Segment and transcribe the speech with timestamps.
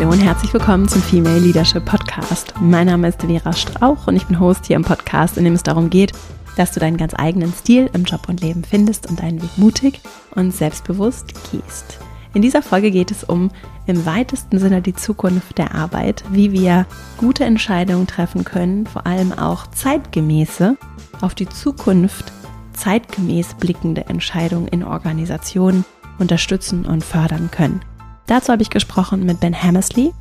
[0.00, 2.54] Hallo und herzlich willkommen zum Female Leadership Podcast.
[2.58, 5.62] Mein Name ist Vera Strauch und ich bin Host hier im Podcast, in dem es
[5.62, 6.12] darum geht,
[6.56, 10.00] dass du deinen ganz eigenen Stil im Job und Leben findest und deinen Weg mutig
[10.34, 11.98] und selbstbewusst gehst.
[12.32, 13.50] In dieser Folge geht es um
[13.84, 16.86] im weitesten Sinne die Zukunft der Arbeit, wie wir
[17.18, 20.78] gute Entscheidungen treffen können, vor allem auch zeitgemäße,
[21.20, 22.32] auf die Zukunft
[22.72, 25.84] zeitgemäß blickende Entscheidungen in Organisationen
[26.18, 27.82] unterstützen und fördern können.
[28.30, 30.12] Dazu habe ich gesprochen mit Ben Hammersley.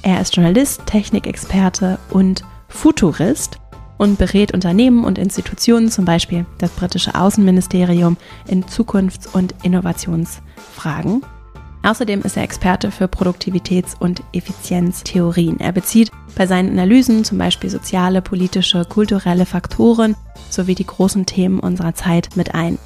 [0.00, 3.58] Er ist Journalist, Technikexperte und Futurist
[3.98, 8.16] und berät Unternehmen und Institutionen, zum Beispiel das britische Außenministerium,
[8.48, 11.26] in Zukunfts- und Innovationsfragen.
[11.82, 15.60] Außerdem ist er Experte für Produktivitäts- und Effizienztheorien.
[15.60, 20.16] Er bezieht bei seinen Analysen zum Beispiel soziale, politische, kulturelle Faktoren
[20.48, 22.78] sowie die großen Themen unserer Zeit mit ein.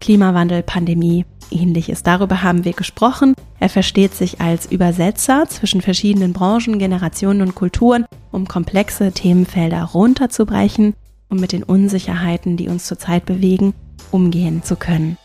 [0.00, 2.02] Klimawandel, Pandemie, ähnliches.
[2.02, 3.34] Darüber haben wir gesprochen.
[3.60, 10.94] Er versteht sich als Übersetzer zwischen verschiedenen Branchen, Generationen und Kulturen, um komplexe Themenfelder runterzubrechen
[11.28, 13.74] und mit den Unsicherheiten, die uns zurzeit bewegen,
[14.10, 15.16] umgehen zu können.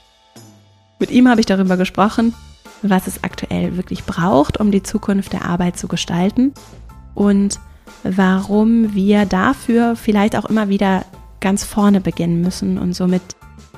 [0.99, 2.33] Mit ihm habe ich darüber gesprochen,
[2.81, 6.53] was es aktuell wirklich braucht, um die Zukunft der Arbeit zu gestalten
[7.13, 7.59] und
[8.03, 11.05] warum wir dafür vielleicht auch immer wieder
[11.39, 13.21] ganz vorne beginnen müssen und somit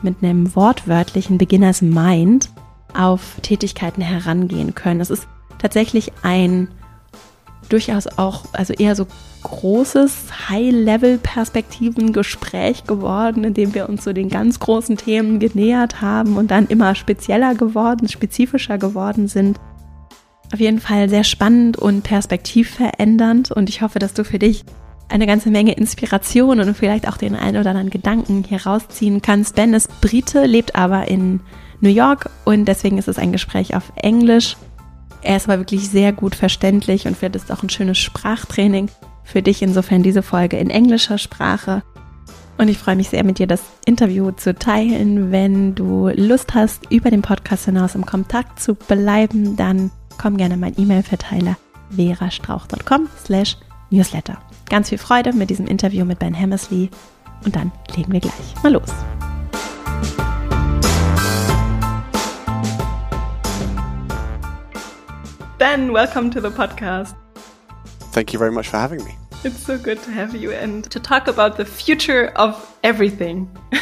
[0.03, 2.50] mit einem wortwörtlichen Beginners Mind
[2.94, 5.02] auf Tätigkeiten herangehen können.
[5.02, 5.28] Es ist
[5.59, 6.69] tatsächlich ein
[7.69, 9.08] durchaus auch, also eher so
[9.44, 16.52] großes High-Level-Perspektiven-Gespräch geworden, in dem wir uns so den ganz großen Themen genähert haben und
[16.52, 19.59] dann immer spezieller geworden, spezifischer geworden sind.
[20.52, 24.66] Auf jeden Fall sehr spannend und perspektivverändernd und ich hoffe, dass du für dich
[25.09, 29.55] eine ganze Menge Inspiration und vielleicht auch den einen oder anderen Gedanken hier rausziehen kannst.
[29.55, 31.41] Ben ist Brite, lebt aber in
[31.81, 34.58] New York und deswegen ist es ein Gespräch auf Englisch.
[35.21, 38.89] Er ist aber wirklich sehr gut verständlich und vielleicht ist auch ein schönes Sprachtraining
[39.23, 41.83] für dich insofern diese Folge in englischer Sprache.
[42.58, 45.31] Und ich freue mich sehr, mit dir das Interview zu teilen.
[45.31, 50.58] Wenn du Lust hast, über den Podcast hinaus im Kontakt zu bleiben, dann komm gerne
[50.58, 51.58] mein E-Mail-Verteiler
[51.95, 53.58] verastrauch.com slash
[53.89, 54.48] newsletter.
[54.69, 56.91] Ganz viel Freude mit diesem Interview mit Ben Hammersley
[57.43, 58.93] und dann legen wir gleich mal los.
[65.57, 67.15] Ben, welcome to the podcast.
[68.13, 69.15] Thank you very much for having me.
[69.43, 73.49] It's so good to have you and to talk about the future of everything.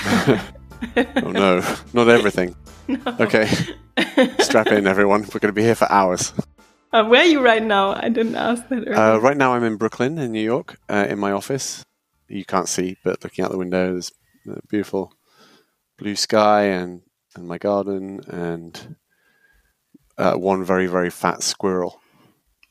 [0.98, 1.62] oh no,
[1.94, 2.56] not everything.
[2.90, 3.00] No.
[3.20, 3.50] Okay.
[4.40, 5.24] Strap in, everyone.
[5.24, 6.32] We're going to be here for hours.
[6.92, 7.94] Uh, where are you right now?
[7.94, 11.20] I didn't ask that uh, right now, I'm in Brooklyn, in New York, uh, in
[11.20, 11.84] my office.
[12.28, 14.12] You can't see, but looking out the window, there's
[14.70, 15.14] beautiful
[15.98, 17.02] blue sky and,
[17.36, 18.96] and my garden and
[20.18, 22.02] uh, one very, very fat squirrel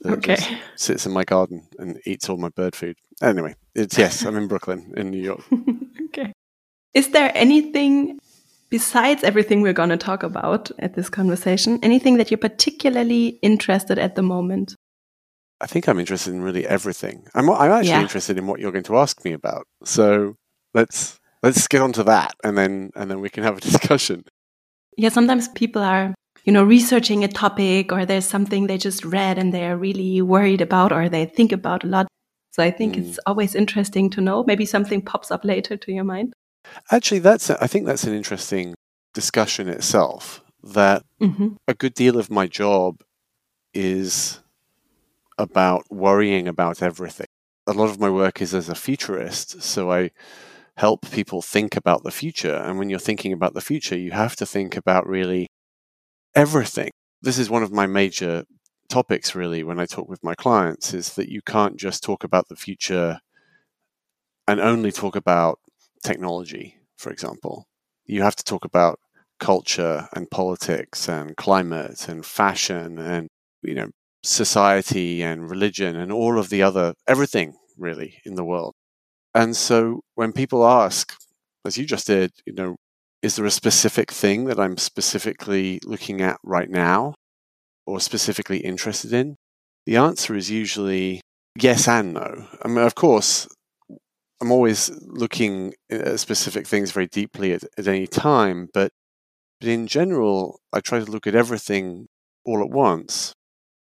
[0.01, 0.59] that okay.
[0.77, 2.97] sits in my garden and eats all my bird food.
[3.23, 5.43] Anyway, it's yes, I'm in Brooklyn, in New York.
[6.07, 6.33] okay.
[6.95, 8.19] Is there anything
[8.69, 13.99] besides everything we're going to talk about at this conversation, anything that you're particularly interested
[13.99, 14.75] at the moment?
[15.61, 17.27] I think I'm interested in really everything.
[17.35, 18.03] I'm, I'm actually yeah.
[18.03, 19.67] interested in what you're going to ask me about.
[19.85, 20.37] So
[20.75, 24.25] let's let's get on to that, and then and then we can have a discussion.
[24.99, 26.15] Yeah, sometimes people are
[26.47, 30.61] you know, researching a topic or there's something they just read and they're really worried
[30.61, 32.07] about or they think about a lot.
[32.53, 32.99] So I think mm.
[32.99, 34.45] it's always interesting to know.
[34.45, 36.33] Maybe something pops up later to your mind.
[36.91, 38.75] Actually, that's I think that's an interesting
[39.15, 40.43] discussion itself.
[40.63, 41.55] That mm-hmm.
[41.69, 43.03] a good deal of my job
[43.73, 44.41] is
[45.39, 47.27] about worrying about everything.
[47.67, 50.11] A lot of my work is as a futurist, so I
[50.77, 52.55] help people think about the future.
[52.55, 55.49] And when you're thinking about the future, you have to think about really
[56.35, 56.91] everything.
[57.23, 58.45] This is one of my major
[58.89, 62.49] topics, really, when I talk with my clients, is that you can't just talk about
[62.49, 63.21] the future
[64.47, 65.59] and only talk about
[66.05, 67.67] technology, for example.
[68.07, 68.99] You have to talk about
[69.41, 73.29] culture and politics and climate and fashion and,
[73.63, 73.91] you know,
[74.23, 78.75] society and religion and all of the other, everything really in the world.
[79.35, 81.15] And so when people ask,
[81.65, 82.77] as you just did, you know,
[83.23, 87.15] is there a specific thing that I'm specifically looking at right now
[87.87, 89.37] or specifically interested in?
[89.87, 91.21] The answer is usually
[91.59, 92.49] yes and no.
[92.63, 93.49] I mean, of course,
[94.41, 98.93] I'm always looking at specific things very deeply at, at any time, but,
[99.61, 102.07] but in general, I try to look at everything
[102.45, 103.33] all at once.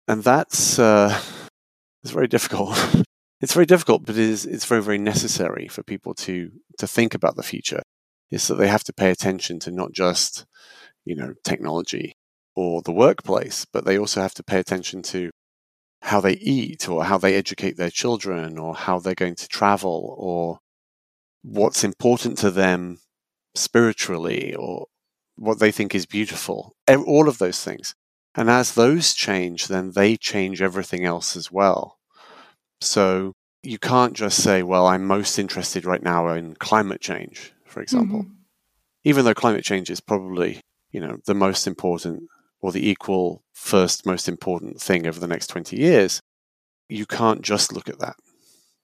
[0.06, 1.20] And that's uh,
[2.02, 2.76] it's very difficult.
[3.40, 7.14] it's very difficult, but it is, it's very, very necessary for people to, to think
[7.14, 7.82] about the future
[8.30, 10.46] is that they have to pay attention to not just,
[11.04, 12.14] you know, technology
[12.56, 15.30] or the workplace, but they also have to pay attention to
[16.06, 20.14] how they eat or how they educate their children or how they're going to travel
[20.16, 20.60] or
[21.42, 22.98] what's important to them
[23.56, 24.86] spiritually or
[25.34, 27.96] what they think is beautiful, all of those things.
[28.36, 31.98] And as those change, then they change everything else as well.
[32.80, 33.32] So
[33.64, 38.20] you can't just say, well, I'm most interested right now in climate change, for example.
[38.20, 38.32] Mm-hmm.
[39.02, 40.60] Even though climate change is probably,
[40.92, 42.28] you know, the most important
[42.66, 46.20] or the equal first most important thing over the next 20 years,
[46.88, 48.16] you can't just look at that.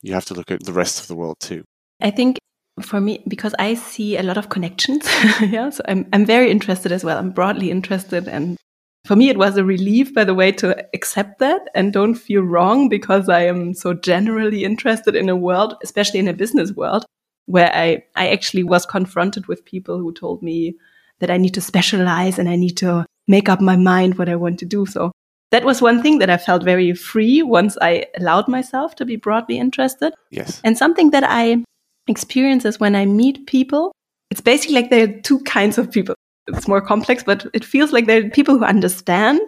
[0.03, 1.65] You have to look at the rest of the world too.
[2.01, 2.39] I think
[2.81, 5.05] for me because I see a lot of connections.
[5.41, 7.19] yeah, so I'm I'm very interested as well.
[7.19, 8.57] I'm broadly interested, and
[9.05, 12.43] for me it was a relief, by the way, to accept that and don't feel
[12.43, 17.05] wrong because I am so generally interested in a world, especially in a business world,
[17.47, 20.77] where I I actually was confronted with people who told me
[21.23, 24.35] that I need to specialize and I need to make up my mind what I
[24.35, 24.85] want to do.
[24.85, 25.13] So
[25.53, 29.15] that was one thing that I felt very free once I allowed myself to be
[29.17, 30.13] broadly interested.
[30.31, 30.61] Yes.
[30.65, 31.63] And something that I
[32.09, 33.93] experience is when I meet people.
[34.33, 36.17] It's basically like there are two kinds of people.
[36.49, 39.41] It's more complex, but it feels like there are people who understand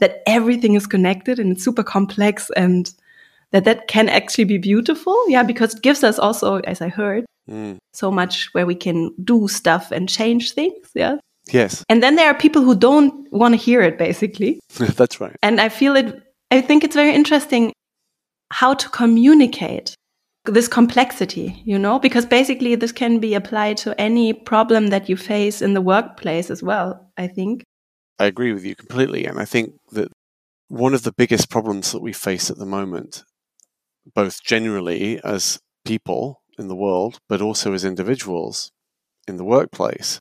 [0.00, 2.92] that everything is connected and it's super complex and
[3.52, 5.16] that that can actually be beautiful.
[5.28, 7.78] Yeah, because it gives us also, as I heard, mm.
[7.92, 10.88] so much where we can do stuff and change things.
[10.94, 11.16] Yeah.
[11.52, 11.84] Yes.
[11.88, 14.60] And then there are people who don't want to hear it, basically.
[14.76, 15.36] That's right.
[15.42, 17.72] And I feel it, I think it's very interesting
[18.52, 19.94] how to communicate
[20.44, 25.16] this complexity, you know, because basically this can be applied to any problem that you
[25.16, 27.62] face in the workplace as well, I think.
[28.18, 29.26] I agree with you completely.
[29.26, 30.08] And I think that
[30.68, 33.24] one of the biggest problems that we face at the moment,
[34.14, 38.70] both generally as people in the world, but also as individuals
[39.26, 40.20] in the workplace,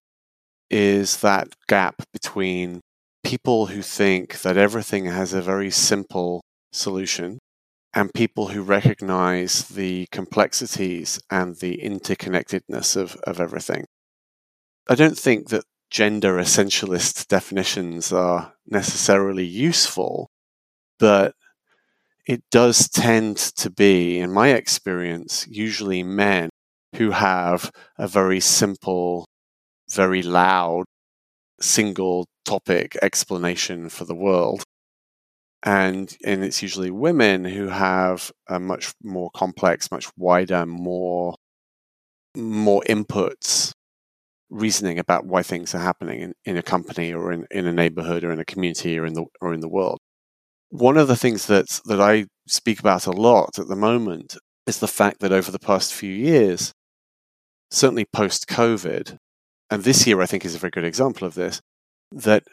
[0.70, 2.80] is that gap between
[3.24, 6.42] people who think that everything has a very simple
[6.72, 7.38] solution
[7.94, 13.86] and people who recognize the complexities and the interconnectedness of, of everything.
[14.88, 20.28] I don't think that gender essentialist definitions are necessarily useful,
[21.00, 21.34] but
[22.30, 26.50] it does tend to be, in my experience, usually men
[26.98, 29.26] who have a very simple,
[29.92, 30.86] very loud,
[31.62, 34.64] single topic explanation for the world
[35.64, 41.36] and and it's usually women who have a much more complex, much wider, more
[42.38, 43.72] more inputs,
[44.50, 48.24] reasoning about why things are happening in, in a company or in, in a neighborhood
[48.24, 50.00] or in a community or in the or in the world.
[50.72, 54.38] One of the things that that I speak about a lot at the moment
[54.68, 56.74] is the fact that over the past few years,
[57.72, 59.18] certainly post COVID,
[59.72, 61.60] and this year I think is a very good example of this,
[62.12, 62.44] that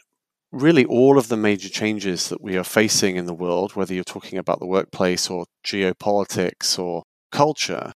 [0.50, 4.02] really all of the major changes that we are facing in the world, whether you're
[4.02, 7.02] talking about the workplace or geopolitics or
[7.32, 7.92] culture,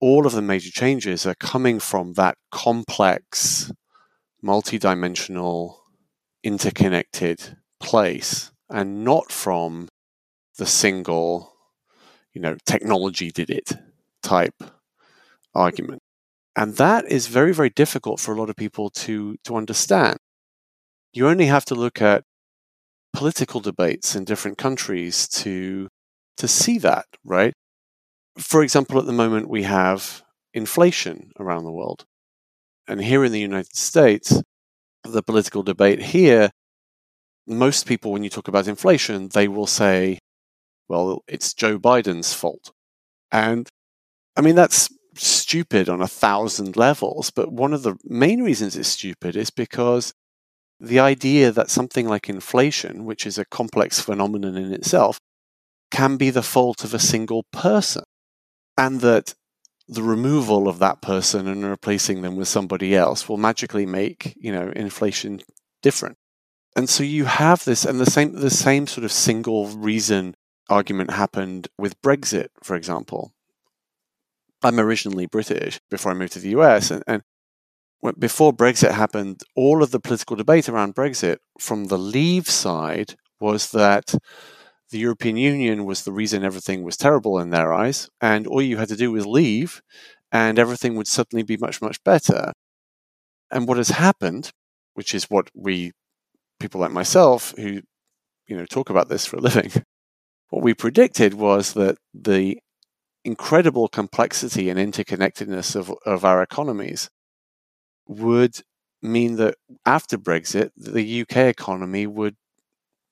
[0.00, 3.72] all of the major changes are coming from that complex,
[4.44, 5.74] multidimensional,
[6.44, 9.88] interconnected place and not from
[10.58, 11.52] the single,
[12.32, 13.72] you know, technology did it
[14.22, 14.62] type
[15.54, 16.00] argument.
[16.56, 20.18] And that is very, very difficult for a lot of people to, to understand
[21.12, 22.24] you only have to look at
[23.12, 25.88] political debates in different countries to
[26.36, 27.52] to see that, right?
[28.38, 30.22] For example, at the moment we have
[30.54, 32.06] inflation around the world.
[32.88, 34.42] And here in the United States,
[35.04, 36.50] the political debate here,
[37.50, 40.18] most people, when you talk about inflation, they will say,
[40.88, 42.72] well, it's Joe Biden's fault.
[43.30, 43.68] And
[44.36, 47.30] I mean, that's stupid on a thousand levels.
[47.30, 50.12] But one of the main reasons it's stupid is because
[50.78, 55.20] the idea that something like inflation, which is a complex phenomenon in itself,
[55.90, 58.04] can be the fault of a single person,
[58.78, 59.34] and that
[59.88, 64.52] the removal of that person and replacing them with somebody else will magically make you
[64.52, 65.40] know inflation
[65.82, 66.16] different.
[66.76, 70.34] And so you have this, and the same the same sort of single reason
[70.68, 73.32] argument happened with Brexit, for example.
[74.62, 77.22] I'm originally British before I moved to the US, and, and
[78.18, 83.72] before Brexit happened, all of the political debate around Brexit from the Leave side was
[83.72, 84.14] that
[84.90, 88.76] the European Union was the reason everything was terrible in their eyes, and all you
[88.76, 89.82] had to do was leave,
[90.32, 92.52] and everything would suddenly be much, much better.
[93.50, 94.52] And what has happened,
[94.94, 95.92] which is what we,
[96.60, 97.82] people like myself, who
[98.48, 99.72] you know talk about this for a living,
[100.50, 102.58] what we predicted was that the
[103.24, 107.10] incredible complexity and interconnectedness of, of our economies
[108.08, 108.56] would
[109.02, 109.54] mean that
[109.86, 112.36] after Brexit, the UK economy would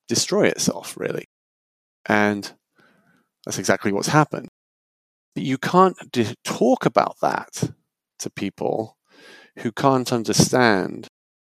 [0.07, 1.25] destroy itself, really.
[2.07, 2.53] And
[3.45, 4.49] That's exactly what's happened.
[5.35, 5.97] But you can't
[6.43, 7.71] talk about that
[8.19, 8.97] to people
[9.59, 11.07] who can't understand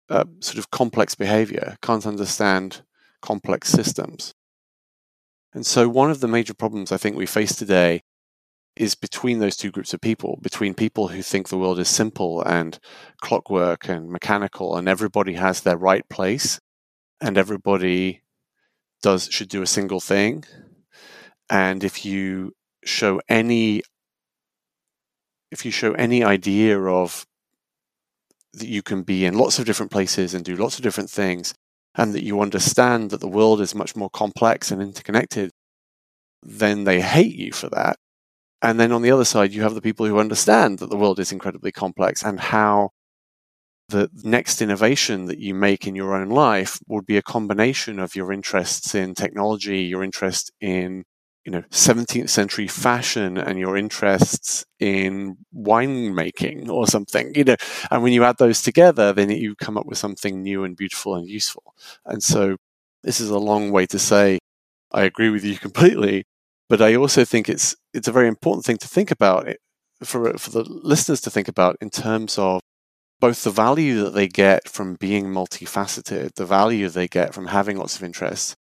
[0.09, 2.81] uh, sort of complex behavior, can't understand
[3.21, 4.33] complex systems.
[5.53, 8.01] And so, one of the major problems I think we face today
[8.75, 12.41] is between those two groups of people, between people who think the world is simple
[12.43, 12.79] and
[13.21, 16.59] clockwork and mechanical, and everybody has their right place,
[17.19, 18.21] and everybody
[19.01, 20.43] does should do a single thing.
[21.49, 22.53] And if you
[22.85, 23.81] show any
[25.51, 27.25] if you show any idea of
[28.53, 31.53] that you can be in lots of different places and do lots of different things,
[31.95, 35.51] and that you understand that the world is much more complex and interconnected,
[36.41, 37.97] then they hate you for that.
[38.61, 41.19] And then on the other side, you have the people who understand that the world
[41.19, 42.89] is incredibly complex and how
[43.87, 48.15] the next innovation that you make in your own life would be a combination of
[48.15, 51.03] your interests in technology, your interest in
[51.45, 57.55] you know 17th century fashion and your interests in winemaking or something you know
[57.91, 61.15] and when you add those together then you come up with something new and beautiful
[61.15, 61.73] and useful.
[62.05, 62.57] And so
[63.03, 64.39] this is a long way to say
[64.91, 66.23] i agree with you completely
[66.69, 69.59] but i also think it's it's a very important thing to think about it
[70.03, 72.61] for for the listeners to think about in terms of
[73.19, 77.77] both the value that they get from being multifaceted the value they get from having
[77.77, 78.55] lots of interests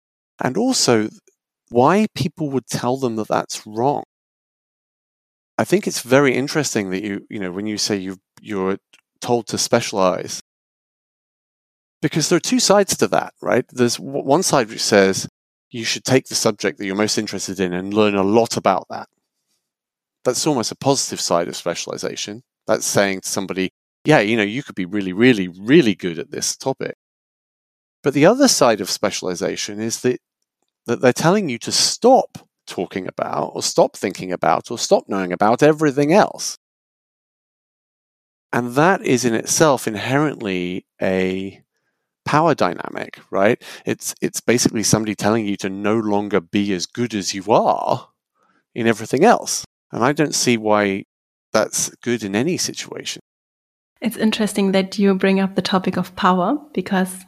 [0.44, 1.10] and also
[1.70, 4.04] why people would tell them that that's wrong.
[5.58, 8.78] I think it's very interesting that you, you know, when you say you you're
[9.22, 10.42] told to specialize,
[12.02, 13.66] because there are two sides to that, right?
[13.72, 15.28] There's one side which says
[15.72, 18.86] you should take the subject that you're most interested in and learn a lot about
[18.90, 19.08] that.
[20.24, 22.44] That's almost a positive side of specialization.
[22.68, 23.72] That's saying to somebody,
[24.04, 26.96] yeah, you know, you could be really, really, really good at this topic.
[28.04, 30.20] But the other side of specialization is that
[30.86, 32.38] that they're telling you to stop
[32.68, 36.58] talking about or stop thinking about or stop knowing about everything else.
[38.52, 41.62] And that is in itself inherently a
[42.26, 43.62] power dynamic, right?
[43.86, 48.10] It's it's basically somebody telling you to no longer be as good as you are
[48.74, 49.66] in everything else.
[49.92, 51.06] And I don't see why
[51.54, 53.22] that's good in any situation.
[54.02, 57.26] It's interesting that you bring up the topic of power because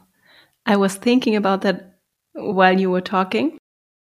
[0.66, 1.87] I was thinking about that
[2.38, 3.58] while you were talking.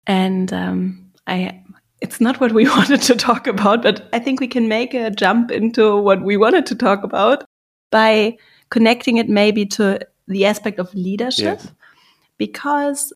[0.08, 1.62] And um, I,
[2.02, 5.12] it's not what we wanted to talk about, but I think we can make a
[5.12, 7.44] jump into what we wanted to talk about
[7.92, 8.38] by
[8.70, 11.60] connecting it maybe to the aspect of leadership.
[11.60, 11.72] Yes.
[12.38, 13.14] Because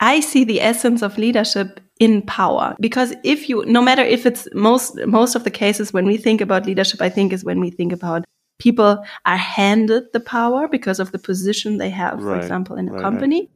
[0.00, 2.74] I see the essence of leadership in power.
[2.80, 6.40] Because if you, no matter if it's most, most of the cases when we think
[6.40, 8.24] about leadership, I think is when we think about
[8.58, 12.34] people are handed the power because of the position they have, right.
[12.34, 13.50] for example, in a right, company.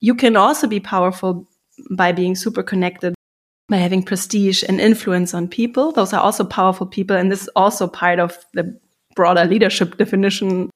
[0.00, 1.46] You can also be powerful
[1.90, 3.14] by being super connected,
[3.68, 5.92] by having prestige and influence on people.
[5.92, 7.16] Those are also powerful people.
[7.16, 8.78] And this is also part of the
[9.14, 10.70] broader leadership definition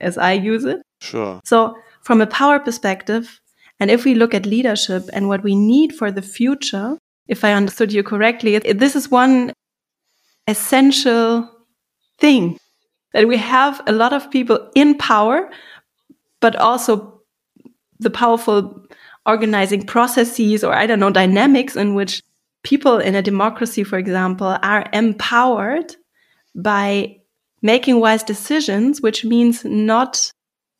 [0.00, 0.82] as I use it.
[1.00, 1.40] Sure.
[1.44, 3.40] So, from a power perspective,
[3.80, 6.96] and if we look at leadership and what we need for the future,
[7.28, 9.52] if I understood you correctly, this is one
[10.46, 11.50] essential
[12.18, 12.58] thing
[13.12, 15.50] that we have a lot of people in power,
[16.40, 17.15] but also
[17.98, 18.84] the powerful
[19.24, 22.22] organizing processes or I don't know, dynamics in which
[22.62, 25.94] people in a democracy, for example, are empowered
[26.54, 27.16] by
[27.62, 30.32] making wise decisions, which means not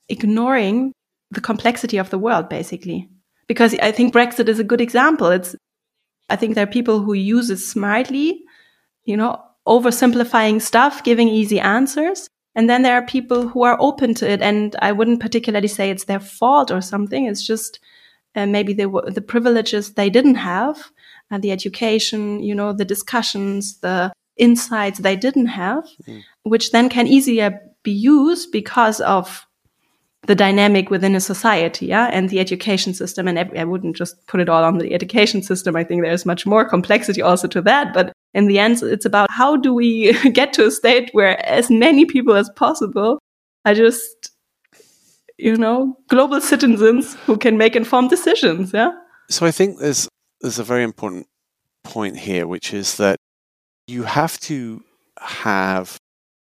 [0.09, 0.93] ignoring
[1.31, 3.09] the complexity of the world, basically.
[3.47, 5.29] Because I think Brexit is a good example.
[5.29, 5.55] It's,
[6.29, 8.43] I think there are people who use it smartly,
[9.05, 12.29] you know, oversimplifying stuff, giving easy answers.
[12.57, 14.41] And then there are people who are open to it.
[14.43, 17.27] And I wouldn't particularly say it's their fault or something.
[17.27, 17.79] It's just
[18.35, 20.91] uh, maybe they were, the privileges they didn't have,
[21.31, 26.23] uh, the education, you know, the discussions, the insights they didn't have, mm.
[26.43, 29.47] which then can easier be used because of
[30.27, 33.29] the dynamic within a society, yeah, and the education system.
[33.29, 35.77] And I wouldn't just put it all on the education system.
[35.77, 37.95] I think there's much more complexity also to that.
[37.95, 41.71] But in the end, it's about how do we get to a state where as
[41.71, 43.19] many people as possible
[43.65, 44.31] are just,
[45.39, 48.75] you know, global citizens who can make informed decisions.
[48.75, 48.93] Yeah.
[49.31, 50.07] So I think there's
[50.43, 51.27] there's a very important
[51.83, 53.17] point here, which is that
[53.87, 54.85] you have to
[55.19, 55.97] have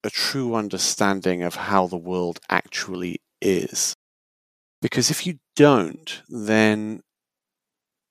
[0.03, 3.93] a true understanding of how the world actually is.
[4.81, 7.00] Because if you don't, then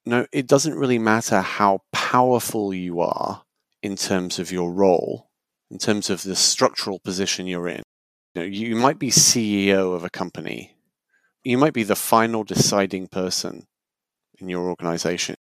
[0.06, 3.42] no, it doesn't really matter how powerful you are
[3.82, 5.28] in terms of your role,
[5.70, 7.82] in terms of the structural position you're in.
[8.34, 10.76] You, know, you might be CEO of a company,
[11.44, 13.64] you might be the final deciding person
[14.38, 15.36] in your organization.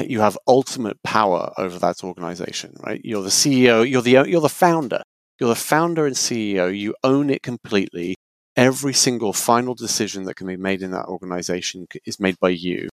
[0.00, 3.00] you have ultimate power over that organization, right?
[3.04, 5.02] You're the CEO, you're the you're the founder.
[5.38, 6.76] You're the founder and CEO.
[6.76, 8.14] You own it completely.
[8.56, 12.88] Every single final decision that can be made in that organization is made by you.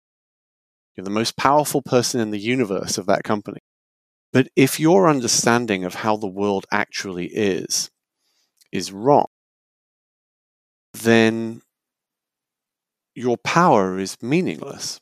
[0.95, 3.59] You're the most powerful person in the universe of that company.
[4.33, 7.89] But if your understanding of how the world actually is
[8.71, 9.27] is wrong,
[10.93, 11.61] then
[13.15, 14.99] your power is meaningless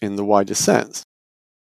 [0.00, 1.02] in the wider sense.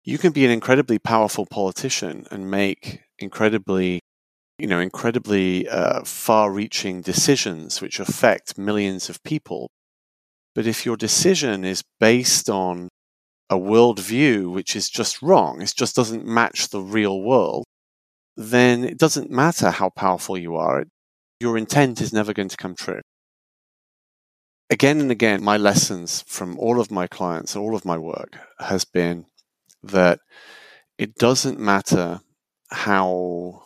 [0.04, 4.00] You can be an incredibly powerful politician and make incredibly,
[4.58, 9.70] you know, incredibly uh, far-reaching decisions which affect millions of people.
[10.54, 12.88] But if your decision is based on
[13.50, 17.64] a worldview which is just wrong, it just doesn't match the real world,
[18.36, 20.84] then it doesn't matter how powerful you are.
[21.40, 23.00] Your intent is never going to come true
[24.70, 28.84] again and again, my lessons from all of my clients, all of my work has
[28.84, 29.26] been
[29.82, 30.20] that
[30.98, 32.20] it doesn't matter
[32.70, 33.62] how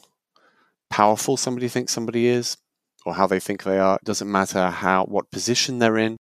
[0.90, 2.56] powerful somebody thinks somebody is
[3.04, 3.96] or how they think they are.
[3.96, 6.16] It doesn't matter how what position they're in.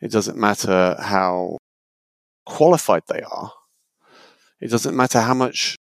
[0.00, 1.58] It doesn't matter how
[2.46, 3.52] qualified they are.
[4.60, 5.76] It doesn't matter how much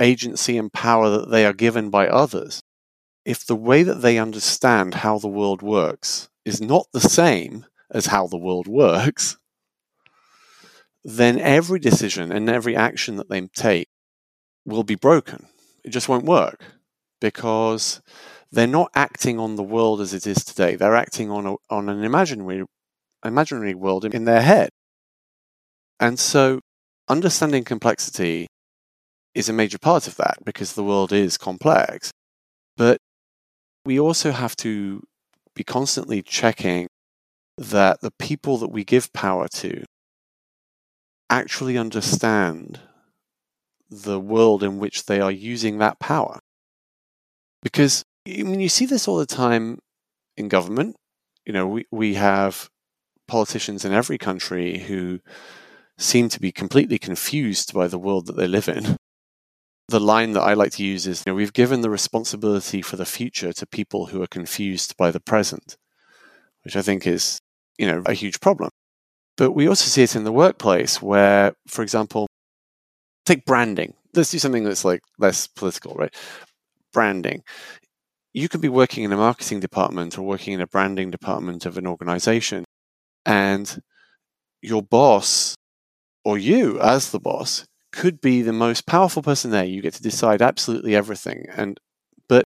[0.00, 2.60] agency and power that they are given by others.
[3.24, 8.06] If the way that they understand how the world works is not the same as
[8.06, 9.38] how the world works,
[11.04, 13.88] then every decision and every action that they take
[14.64, 15.46] will be broken.
[15.84, 16.64] It just won't work
[17.20, 18.00] because
[18.50, 20.76] they're not acting on the world as it is today.
[20.76, 22.64] They're acting on a, on an imaginary
[23.24, 24.70] imaginary world in their head.
[26.00, 26.60] And so
[27.08, 28.46] understanding complexity
[29.34, 32.10] is a major part of that because the world is complex.
[32.76, 32.98] But
[33.84, 35.02] we also have to
[35.54, 36.88] be constantly checking
[37.56, 39.84] that the people that we give power to
[41.30, 42.80] actually understand
[43.90, 46.40] the world in which they are using that power.
[47.62, 49.78] Because I mean, you see this all the time
[50.36, 50.96] in government.
[51.44, 52.68] You know, we, we have
[53.28, 55.20] politicians in every country who
[55.98, 58.96] seem to be completely confused by the world that they live in
[59.88, 62.96] the line that I like to use is you know, we've given the responsibility for
[62.96, 65.76] the future to people who are confused by the present,
[66.64, 67.38] which I think is,
[67.78, 68.70] you know, a huge problem.
[69.36, 72.26] But we also see it in the workplace where, for example,
[73.26, 73.94] take branding.
[74.14, 76.14] Let's do something that's like less political, right?
[76.92, 77.42] Branding.
[78.32, 81.76] You could be working in a marketing department or working in a branding department of
[81.76, 82.64] an organization,
[83.26, 83.80] and
[84.62, 85.54] your boss
[86.24, 89.64] or you as the boss could be the most powerful person there.
[89.64, 91.46] You get to decide absolutely everything.
[91.54, 91.78] And
[92.28, 92.44] but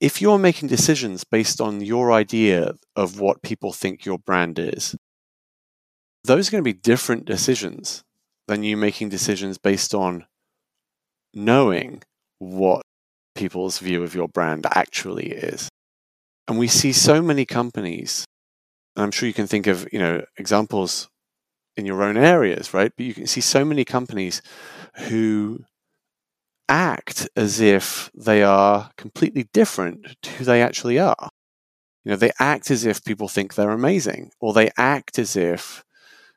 [0.00, 4.96] if you're making decisions based on your idea of what people think your brand is,
[6.24, 8.02] those are going to be different decisions
[8.48, 10.26] than you making decisions based on
[11.32, 12.02] knowing
[12.38, 12.82] what
[13.34, 15.68] people's view of your brand actually is.
[16.48, 18.24] And we see so many companies,
[18.96, 21.08] and I'm sure you can think of, you know, examples
[21.80, 22.92] in your own areas, right?
[22.96, 24.42] But you can see so many companies
[25.08, 25.64] who
[26.68, 31.28] act as if they are completely different to who they actually are.
[32.04, 35.82] You know, they act as if people think they're amazing, or they act as if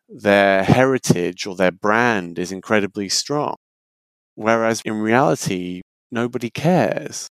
[0.09, 3.55] their heritage or their brand is incredibly strong.
[4.35, 7.29] Whereas in reality, nobody cares.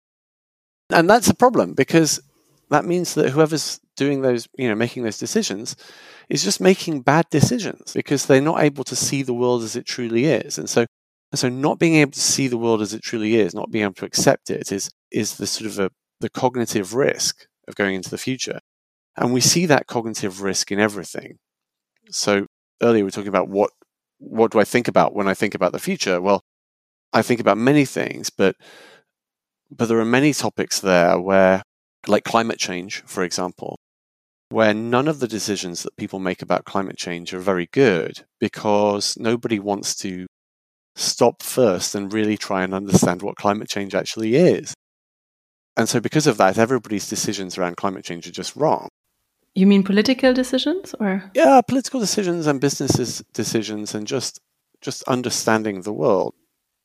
[0.91, 2.19] And that's a problem because
[2.71, 5.75] that means that whoever's doing those, you know, making those decisions
[6.29, 9.85] is just making bad decisions because they're not able to see the world as it
[9.85, 10.57] truly is.
[10.57, 10.85] And so,
[11.31, 13.83] and so not being able to see the world as it truly is, not being
[13.83, 17.95] able to accept it is, is the sort of a, the cognitive risk of going
[17.95, 18.59] into the future.
[19.17, 21.39] And we see that cognitive risk in everything.
[22.09, 22.47] So
[22.81, 23.71] earlier we were talking about what,
[24.19, 26.21] what do I think about when I think about the future?
[26.21, 26.41] Well,
[27.11, 28.55] I think about many things, but,
[29.69, 31.63] but there are many topics there where,
[32.07, 33.77] like climate change, for example,
[34.49, 39.17] where none of the decisions that people make about climate change are very good because
[39.17, 40.27] nobody wants to
[40.95, 44.73] stop first and really try and understand what climate change actually is.
[45.77, 48.89] And so, because of that, everybody's decisions around climate change are just wrong.
[49.55, 51.29] You mean political decisions or?
[51.33, 54.39] Yeah, political decisions and businesses decisions and just
[54.81, 56.33] just understanding the world.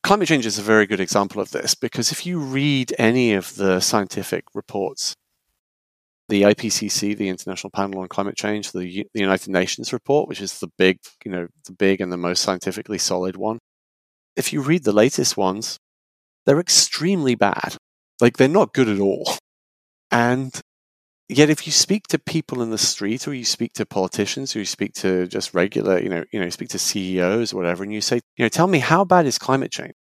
[0.07, 3.57] Climate change is a very good example of this because if you read any of
[3.57, 5.13] the scientific reports
[6.29, 10.61] the IPCC, the International Panel on Climate Change, the, the United Nations report, which is
[10.61, 13.59] the big, you know, the big and the most scientifically solid one.
[14.37, 15.77] If you read the latest ones,
[16.45, 17.75] they're extremely bad.
[18.21, 19.29] Like they're not good at all.
[20.09, 20.57] And
[21.29, 24.59] Yet, if you speak to people in the street, or you speak to politicians, or
[24.59, 27.93] you speak to just regular, you know, you know, speak to CEOs or whatever, and
[27.93, 29.93] you say, you know, tell me how bad is climate change?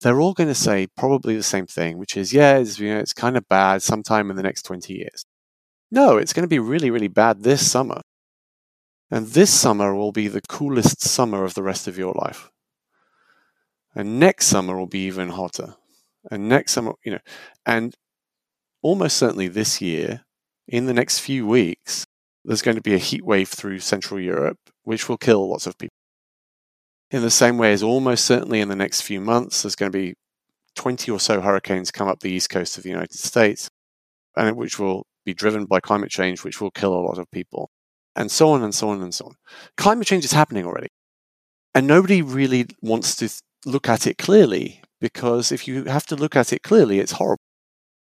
[0.00, 2.98] They're all going to say probably the same thing, which is, yeah, it's, you know,
[2.98, 5.26] it's kind of bad sometime in the next 20 years.
[5.90, 8.00] No, it's going to be really, really bad this summer.
[9.10, 12.50] And this summer will be the coolest summer of the rest of your life.
[13.94, 15.74] And next summer will be even hotter.
[16.30, 17.18] And next summer, you know,
[17.66, 17.94] and
[18.82, 20.24] almost certainly this year,
[20.70, 22.06] in the next few weeks,
[22.44, 25.76] there's going to be a heat wave through Central Europe, which will kill lots of
[25.76, 25.92] people.
[27.10, 29.98] In the same way as almost certainly in the next few months, there's going to
[29.98, 30.14] be
[30.76, 33.68] 20 or so hurricanes come up the east coast of the United States,
[34.36, 37.68] and which will be driven by climate change, which will kill a lot of people,
[38.14, 39.34] and so on and so on and so on.
[39.76, 40.88] Climate change is happening already.
[41.74, 46.16] And nobody really wants to th- look at it clearly because if you have to
[46.16, 47.42] look at it clearly, it's horrible.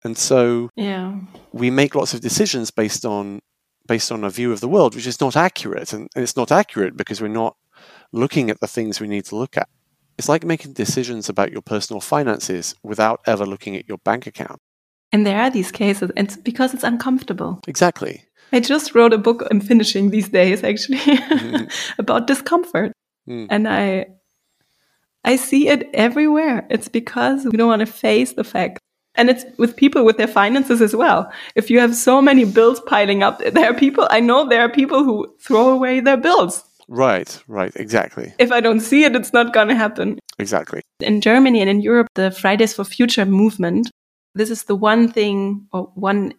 [0.04, 1.14] And so yeah.
[1.52, 3.40] we make lots of decisions based on
[3.86, 5.92] based on a view of the world which is not accurate.
[5.92, 7.56] And, and it's not accurate because we're not
[8.12, 9.68] looking at the things we need to look at.
[10.18, 14.60] It's like making decisions about your personal finances without ever looking at your bank account.
[15.12, 17.60] And there are these cases, and it's because it's uncomfortable.
[17.66, 18.24] Exactly.
[18.52, 21.64] I just wrote a book I'm finishing these days, actually, mm-hmm.
[21.98, 22.92] about discomfort.
[23.28, 23.46] Mm.
[23.50, 24.06] And I
[25.24, 26.66] I see it everywhere.
[26.70, 28.78] It's because we don't want to face the fact.
[29.16, 31.30] And it's with people with their finances as well.
[31.56, 34.68] If you have so many bills piling up, there are people, I know there are
[34.68, 36.64] people who throw away their bills.
[36.88, 38.34] Right, right, exactly.
[38.38, 40.18] If I don't see it, it's not going to happen.
[40.38, 40.82] Exactly.
[41.00, 43.90] In Germany and in Europe, the Fridays for Future movement,
[44.34, 46.34] this is the one thing or one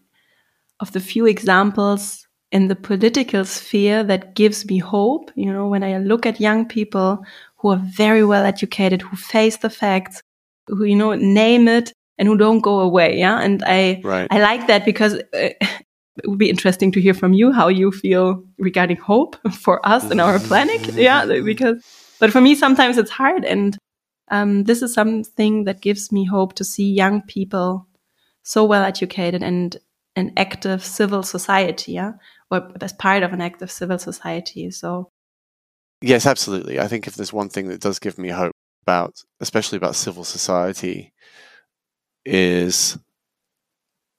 [0.79, 5.31] of the few examples in the political sphere that gives me hope.
[5.35, 7.23] You know, when I look at young people
[7.57, 10.21] who are very well educated, who face the facts,
[10.67, 13.17] who, you know, name it and who don't go away.
[13.17, 13.41] Yeah.
[13.41, 14.27] And I, right.
[14.29, 17.91] I like that because uh, it would be interesting to hear from you how you
[17.91, 20.93] feel regarding hope for us and our planet.
[20.93, 21.25] yeah.
[21.25, 21.83] Because,
[22.19, 23.43] but for me, sometimes it's hard.
[23.43, 23.75] And
[24.29, 27.87] um, this is something that gives me hope to see young people
[28.43, 29.77] so well educated and
[30.15, 32.11] an active civil society, yeah,
[32.51, 34.69] or as part of an active civil society.
[34.69, 35.09] So,
[36.01, 36.79] yes, absolutely.
[36.79, 38.51] I think if there's one thing that does give me hope
[38.83, 41.10] about, especially about civil society,
[42.25, 42.97] is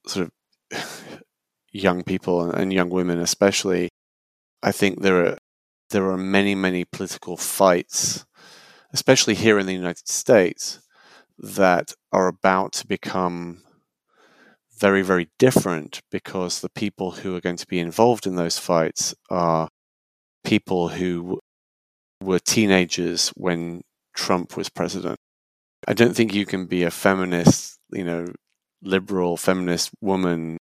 [0.06, 1.12] sort of
[1.72, 3.88] young people and young women, especially.
[4.62, 5.38] I think there are
[5.90, 8.24] there are many many political fights,
[8.92, 10.80] especially here in the United States,
[11.38, 13.62] that are about to become
[14.82, 19.14] very, very different because the people who are going to be involved in those fights
[19.30, 19.68] are
[20.42, 21.38] people who
[22.20, 23.82] were teenagers when
[24.14, 25.18] Trump was president.
[25.86, 28.26] I don't think you can be a feminist, you know,
[28.82, 30.58] liberal feminist woman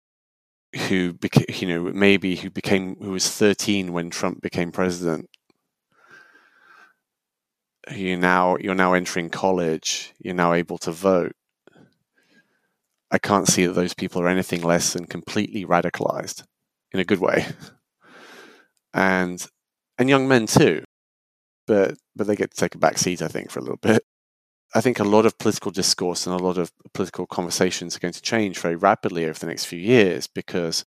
[0.88, 5.28] who became, you know, maybe who became, who was 13 when Trump became president.
[7.90, 10.12] You now, you're now entering college.
[10.18, 11.32] You're now able to vote.
[13.10, 16.44] I can't see that those people are anything less than completely radicalized
[16.92, 17.46] in a good way.
[18.94, 19.44] And
[19.98, 20.84] and young men too.
[21.66, 24.02] But but they get to take a back seat, I think, for a little bit.
[24.74, 28.14] I think a lot of political discourse and a lot of political conversations are going
[28.14, 30.84] to change very rapidly over the next few years because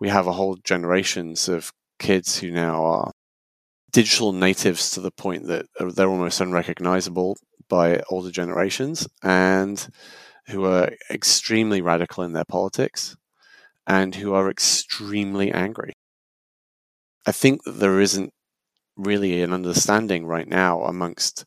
[0.00, 3.12] we have a whole generations of kids who now are
[3.92, 7.36] digital natives to the point that uh, they're almost unrecognizable
[7.68, 9.88] by older generations and
[10.48, 13.16] who are extremely radical in their politics
[13.86, 15.92] and who are extremely angry.
[17.26, 18.32] I think that there isn't
[18.96, 21.44] really an understanding right now amongst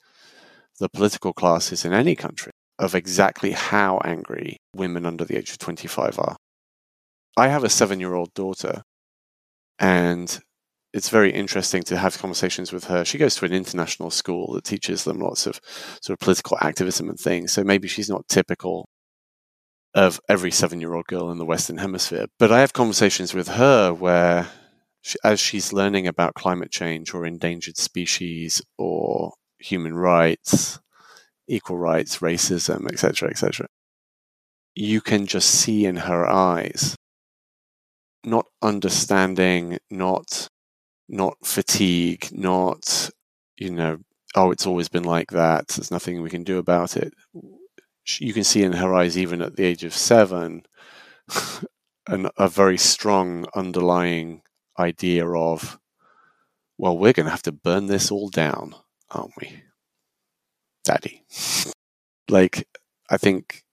[0.79, 5.57] the political classes in any country of exactly how angry women under the age of
[5.57, 6.35] 25 are.
[7.37, 8.83] I have a seven year old daughter,
[9.79, 10.39] and
[10.93, 13.03] it's very interesting to have conversations with her.
[13.03, 15.59] She goes to an international school that teaches them lots of
[16.01, 17.51] sort of political activism and things.
[17.51, 18.87] So maybe she's not typical
[19.93, 22.27] of every seven year old girl in the Western Hemisphere.
[22.39, 24.47] But I have conversations with her where,
[25.01, 29.33] she, as she's learning about climate change or endangered species or
[29.65, 30.79] human rights,
[31.47, 33.67] equal rights, racism, etc., etc.,
[34.75, 36.95] you can just see in her eyes
[38.23, 40.49] not understanding, not
[41.07, 43.09] not fatigue, not
[43.57, 43.97] you know,
[44.35, 45.67] oh, it's always been like that.
[45.69, 47.13] There's nothing we can do about it
[48.19, 50.63] you can see in her eyes, even at the age of seven,
[52.07, 54.41] an, a very strong underlying
[54.77, 55.79] idea of,
[56.77, 58.75] well, we're going to have to burn this all down,
[59.11, 59.63] aren't we,
[60.83, 61.23] Daddy?
[62.29, 62.67] like,
[63.09, 63.63] I think,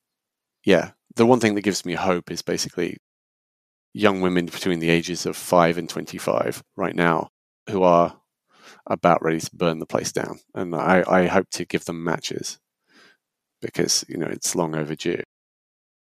[0.64, 2.98] yeah, the one thing that gives me hope is basically
[3.94, 7.28] young women between the ages of 5 and 25 right now
[7.68, 8.16] who are
[8.86, 10.40] about ready to burn the place down.
[10.54, 12.58] And I, I hope to give them matches
[13.60, 15.22] because, you know, it's long overdue.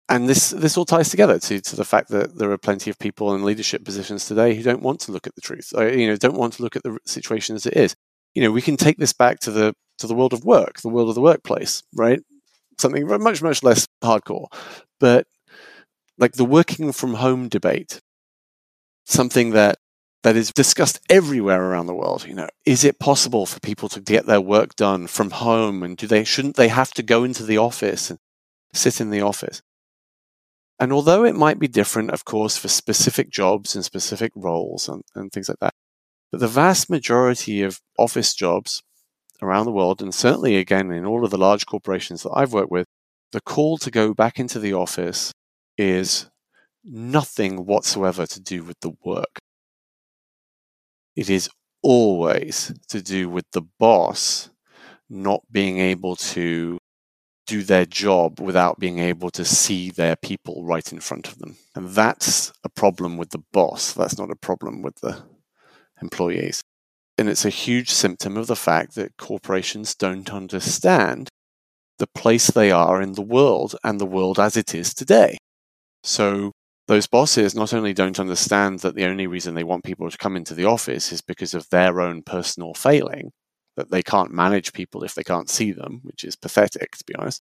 [0.10, 3.00] And this, this all ties together to, to the fact that there are plenty of
[3.00, 6.08] people in leadership positions today who don't want to look at the truth, or, you
[6.08, 7.96] know, don't want to look at the situation as it is.
[8.36, 10.90] You know, we can take this back to the to the world of work, the
[10.90, 12.20] world of the workplace, right?
[12.80, 14.48] Something much much less hardcore,
[15.00, 15.28] but
[16.18, 18.02] like the working from home debate,
[19.06, 19.78] something that
[20.24, 22.26] that is discussed everywhere around the world.
[22.26, 25.98] You know, is it possible for people to get their work done from home, and
[25.98, 28.20] do they shouldn't they have to go into the office and
[28.74, 29.62] sit in the office?
[30.80, 35.04] And although it might be different, of course, for specific jobs and specific roles and,
[35.16, 35.74] and things like that,
[36.34, 38.82] but the vast majority of office jobs
[39.40, 42.72] around the world, and certainly again in all of the large corporations that I've worked
[42.72, 42.88] with,
[43.34, 45.32] the call to go back into the office
[45.78, 46.32] is
[46.84, 49.38] nothing whatsoever to do with the work.
[51.16, 51.52] It is
[51.84, 54.50] always to do with the boss
[55.08, 56.80] not being able to
[57.46, 61.58] do their job without being able to see their people right in front of them.
[61.76, 63.94] And that's a problem with the boss.
[63.94, 65.22] That's not a problem with the
[66.04, 66.62] employees.
[67.18, 71.30] And it's a huge symptom of the fact that corporations don't understand
[72.00, 75.38] the place they are in the world and the world as it is today.
[76.04, 76.52] So
[76.88, 80.36] those bosses not only don't understand that the only reason they want people to come
[80.36, 83.32] into the office is because of their own personal failing,
[83.78, 87.16] that they can't manage people if they can't see them, which is pathetic, to be
[87.16, 87.42] honest,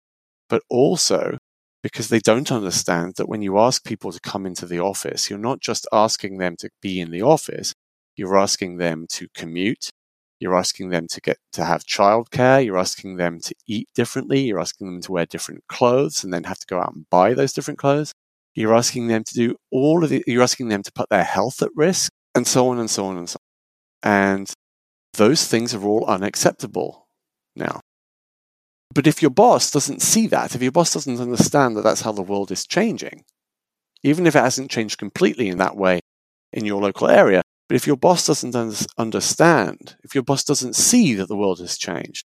[0.49, 1.37] but also
[1.83, 5.39] because they don't understand that when you ask people to come into the office, you're
[5.39, 7.73] not just asking them to be in the office,
[8.17, 9.89] you're asking them to commute,
[10.39, 14.59] you're asking them to get to have childcare, you're asking them to eat differently, you're
[14.59, 17.53] asking them to wear different clothes and then have to go out and buy those
[17.53, 18.11] different clothes.
[18.55, 21.61] You're asking them to do all of the, you're asking them to put their health
[21.61, 23.37] at risk and so on and so on and so
[24.03, 24.11] on.
[24.11, 24.53] And
[25.13, 27.07] those things are all unacceptable
[27.55, 27.81] now.
[28.93, 32.11] But if your boss doesn't see that, if your boss doesn't understand that that's how
[32.11, 33.25] the world is changing,
[34.03, 35.99] even if it hasn't changed completely in that way
[36.53, 38.55] in your local area, but if your boss doesn't
[38.97, 42.25] understand, if your boss doesn't see that the world has changed,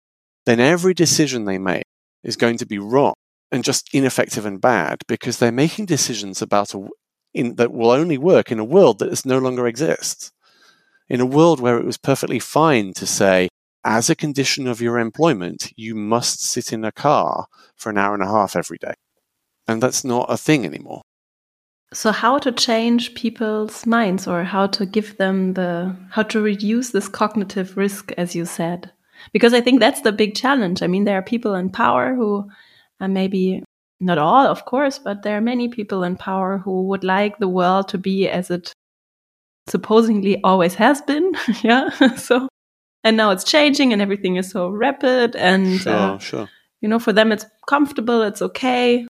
[0.46, 1.84] then every decision they make
[2.24, 3.14] is going to be wrong
[3.52, 6.88] and just ineffective and bad because they're making decisions about a,
[7.34, 10.32] in, that will only work in a world that no longer exists.
[11.10, 13.48] In a world where it was perfectly fine to say,
[13.86, 17.46] as a condition of your employment, you must sit in a car
[17.76, 18.94] for an hour and a half every day.
[19.68, 21.04] And that's not a thing anymore.
[21.94, 26.92] So, how to change people's minds or how to give them the, how to reduce
[26.92, 28.92] this cognitive risk, as you said?
[29.32, 30.84] Because I think that's the big challenge.
[30.84, 32.50] I mean, there are people in power who
[33.00, 33.64] and maybe
[34.00, 37.48] not all, of course, but there are many people in power who would like the
[37.48, 38.74] world to be as it
[39.68, 41.32] supposedly always has been.
[41.64, 41.90] yeah.
[42.16, 42.48] so,
[43.04, 46.50] and now it's changing and everything is so rapid and, sure, uh, sure.
[46.82, 49.08] you know, for them it's comfortable, it's okay.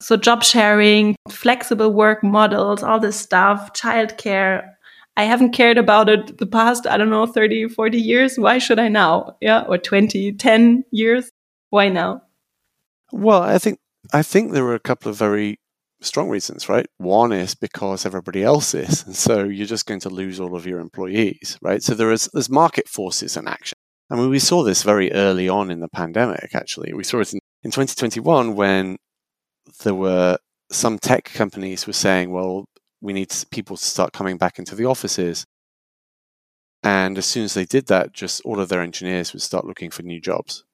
[0.00, 4.68] So, job sharing, flexible work models, all this stuff, childcare.
[5.16, 8.38] I haven't cared about it the past, I don't know, 30, 40 years.
[8.38, 9.36] Why should I now?
[9.40, 9.62] Yeah.
[9.62, 11.30] Or 20, 10 years.
[11.70, 12.22] Why now?
[13.12, 13.78] Well, I think
[14.12, 15.58] I think there are a couple of very
[16.00, 16.86] strong reasons, right?
[16.98, 20.66] One is because everybody else is, and so you're just going to lose all of
[20.66, 21.82] your employees, right?
[21.82, 23.78] So there is there's market forces in action.
[24.10, 26.54] I mean, we saw this very early on in the pandemic.
[26.54, 28.96] Actually, we saw it in, in 2021 when
[29.82, 30.38] there were
[30.70, 32.66] some tech companies were saying, "Well,
[33.00, 35.44] we need people to start coming back into the offices."
[36.82, 39.90] And as soon as they did that, just all of their engineers would start looking
[39.90, 40.64] for new jobs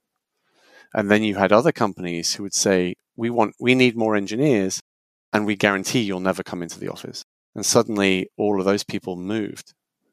[0.95, 4.81] and then you had other companies who would say, we want, we need more engineers
[5.33, 7.25] and we guarantee you'll never come into the office.
[7.55, 9.73] And suddenly all of those people moved.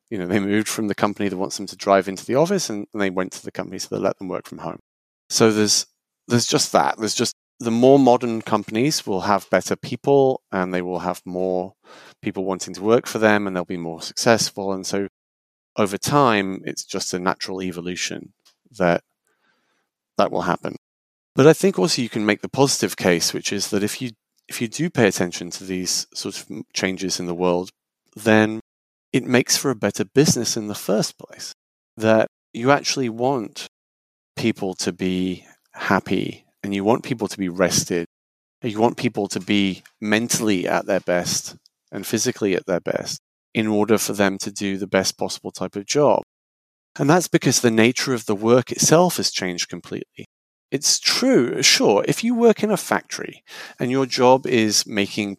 [0.09, 2.69] You know, they moved from the company that wants them to drive into the office
[2.69, 4.79] and, and they went to the company so they let them work from home.
[5.29, 5.85] So there's,
[6.27, 6.97] there's just that.
[6.97, 11.73] There's just the more modern companies will have better people and they will have more
[12.21, 14.71] people wanting to work for them and they'll be more successful.
[14.71, 15.09] And so
[15.75, 18.33] over time, it's just a natural evolution
[18.71, 19.03] that
[20.17, 20.75] that will happen.
[21.35, 24.11] But I think also you can make the positive case, which is that if you
[24.47, 27.69] if you do pay attention to these sort of changes in the world,
[28.15, 28.61] then
[29.13, 31.53] it makes for a better business in the first place.
[31.95, 33.67] That you actually want
[34.35, 38.05] people to be happy and you want people to be rested.
[38.61, 41.55] You want people to be mentally at their best
[41.91, 43.19] and physically at their best
[43.53, 46.23] in order for them to do the best possible type of job.
[46.97, 50.25] And that's because the nature of the work itself has changed completely.
[50.71, 53.43] It's true, sure, if you work in a factory
[53.79, 55.37] and your job is making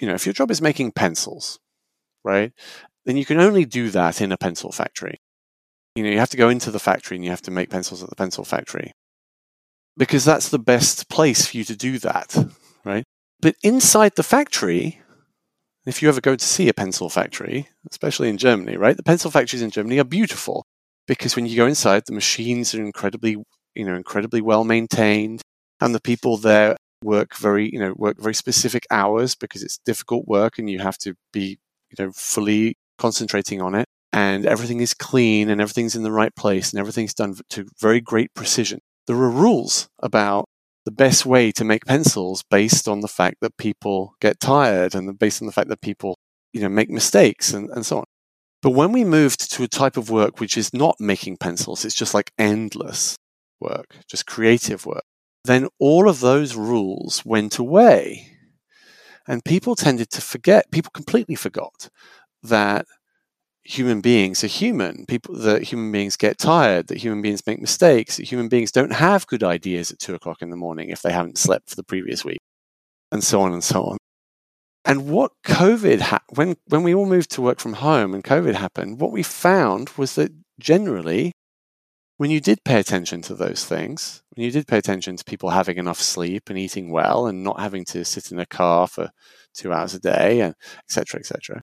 [0.00, 1.58] you know, if your job is making pencils,
[2.24, 2.52] right,
[3.04, 5.20] then you can only do that in a pencil factory.
[5.94, 8.02] You know, you have to go into the factory and you have to make pencils
[8.02, 8.92] at the pencil factory
[9.96, 12.36] because that's the best place for you to do that,
[12.84, 13.04] right?
[13.40, 15.00] But inside the factory,
[15.86, 19.30] if you ever go to see a pencil factory, especially in Germany, right, the pencil
[19.30, 20.64] factories in Germany are beautiful
[21.06, 23.36] because when you go inside, the machines are incredibly,
[23.74, 25.42] you know, incredibly well maintained,
[25.80, 30.28] and the people there work very, you know, work very specific hours because it's difficult
[30.28, 31.58] work and you have to be,
[31.90, 33.86] you know, fully concentrating on it.
[34.12, 38.00] And everything is clean and everything's in the right place and everything's done to very
[38.00, 38.80] great precision.
[39.06, 40.46] There are rules about
[40.84, 45.18] the best way to make pencils based on the fact that people get tired and
[45.18, 46.16] based on the fact that people,
[46.52, 48.04] you know, make mistakes and, and so on.
[48.62, 51.94] But when we moved to a type of work which is not making pencils, it's
[51.94, 53.16] just like endless
[53.60, 55.04] work, just creative work,
[55.44, 58.28] then all of those rules went away.
[59.26, 61.88] And people tended to forget, people completely forgot
[62.42, 62.86] that
[63.64, 65.06] human beings are human.
[65.06, 68.92] People that human beings get tired, that human beings make mistakes, that human beings don't
[68.92, 71.84] have good ideas at two o'clock in the morning if they haven't slept for the
[71.84, 72.40] previous week,
[73.10, 73.98] and so on and so on.
[74.84, 78.54] And what COVID ha- when when we all moved to work from home and COVID
[78.54, 81.32] happened, what we found was that generally,
[82.16, 85.50] when you did pay attention to those things, when you did pay attention to people
[85.50, 89.10] having enough sleep and eating well and not having to sit in a car for
[89.54, 90.54] two hours a day and
[90.88, 91.20] etc.
[91.20, 91.62] etc.,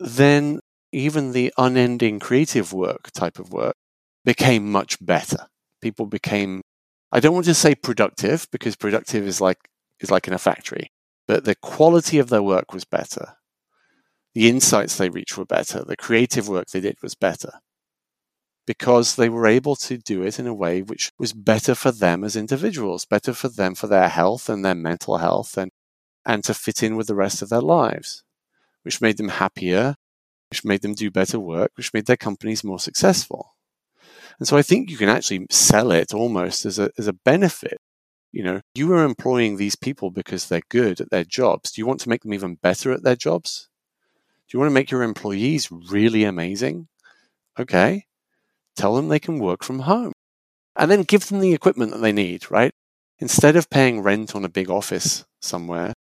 [0.00, 0.60] then
[0.94, 3.74] even the unending creative work type of work
[4.24, 5.48] became much better.
[5.82, 6.62] People became,
[7.12, 9.58] I don't want to say productive because productive is like,
[10.00, 10.92] is like in a factory,
[11.26, 13.34] but the quality of their work was better.
[14.34, 15.84] The insights they reached were better.
[15.84, 17.60] The creative work they did was better
[18.66, 22.24] because they were able to do it in a way which was better for them
[22.24, 25.70] as individuals, better for them for their health and their mental health and,
[26.24, 28.22] and to fit in with the rest of their lives,
[28.82, 29.96] which made them happier,
[30.54, 33.56] which made them do better work, which made their companies more successful.
[34.38, 37.78] And so I think you can actually sell it almost as a, as a benefit.
[38.30, 41.72] You know, you are employing these people because they're good at their jobs.
[41.72, 43.68] Do you want to make them even better at their jobs?
[44.46, 46.86] Do you want to make your employees really amazing?
[47.58, 48.04] Okay.
[48.76, 50.12] Tell them they can work from home
[50.76, 52.70] and then give them the equipment that they need, right?
[53.18, 55.94] Instead of paying rent on a big office somewhere,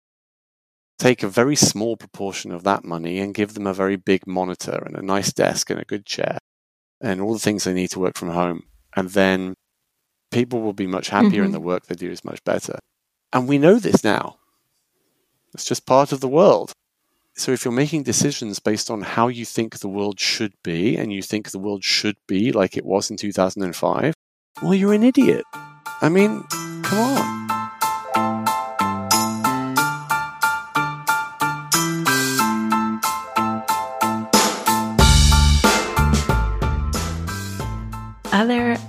[1.04, 4.82] take a very small proportion of that money and give them a very big monitor
[4.86, 6.38] and a nice desk and a good chair
[7.02, 8.64] and all the things they need to work from home.
[8.96, 9.54] And then
[10.32, 11.44] people will be much happier mm-hmm.
[11.44, 12.80] and the work they do is much better.
[13.34, 14.38] And we know this now.
[15.54, 16.72] It's just part of the world.
[17.36, 21.12] So if you're making decisions based on how you think the world should be and
[21.12, 24.14] you think the world should be like it was in 2005,
[24.62, 25.44] well, you're an idiot.
[26.02, 26.44] I mean,
[26.84, 27.43] come on.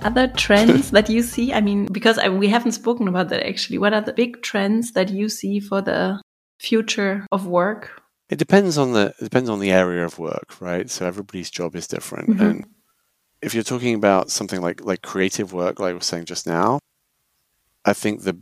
[0.05, 1.51] Other trends that you see?
[1.51, 3.79] I mean, because I, we haven't spoken about that actually.
[3.79, 6.21] What are the big trends that you see for the
[6.59, 8.01] future of work?
[8.29, 10.89] It depends on the it depends on the area of work, right?
[10.89, 12.49] So everybody's job is different, mm -hmm.
[12.49, 12.65] and
[13.41, 16.79] if you're talking about something like like creative work, like I was saying just now,
[17.85, 18.35] I think the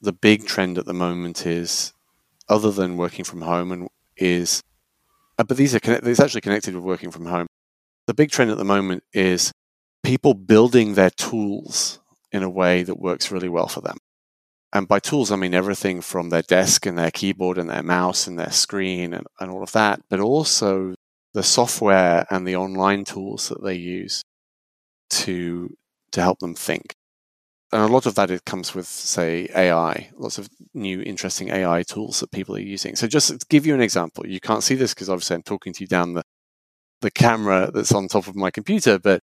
[0.00, 1.94] the big trend at the moment is,
[2.48, 4.60] other than working from home, and is,
[5.38, 7.46] uh, but these are connect, it's actually connected with working from home.
[8.06, 9.52] The big trend at the moment is
[10.02, 12.00] people building their tools
[12.32, 13.98] in a way that works really well for them.
[14.72, 18.26] And by tools, I mean everything from their desk and their keyboard and their mouse
[18.26, 20.94] and their screen and, and all of that, but also
[21.34, 24.22] the software and the online tools that they use
[25.10, 25.76] to
[26.12, 26.94] to help them think.
[27.72, 31.82] And a lot of that it comes with, say, AI, lots of new interesting AI
[31.82, 32.96] tools that people are using.
[32.96, 35.72] So just to give you an example, you can't see this because obviously I'm talking
[35.74, 36.22] to you down the
[37.02, 39.22] the camera that's on top of my computer, but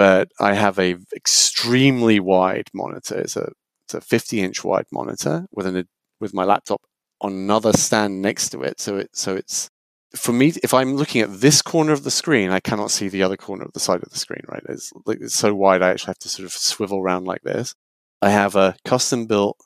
[0.00, 3.18] but I have a extremely wide monitor.
[3.18, 3.52] It's a
[3.84, 5.86] it's a 50 inch wide monitor with an
[6.20, 6.80] with my laptop
[7.20, 8.80] on another stand next to it.
[8.80, 9.68] So it so it's
[10.16, 13.22] for me if I'm looking at this corner of the screen, I cannot see the
[13.22, 14.40] other corner of the side of the screen.
[14.48, 14.62] Right?
[14.70, 15.82] It's like it's so wide.
[15.82, 17.74] I actually have to sort of swivel around like this.
[18.22, 19.58] I have a custom built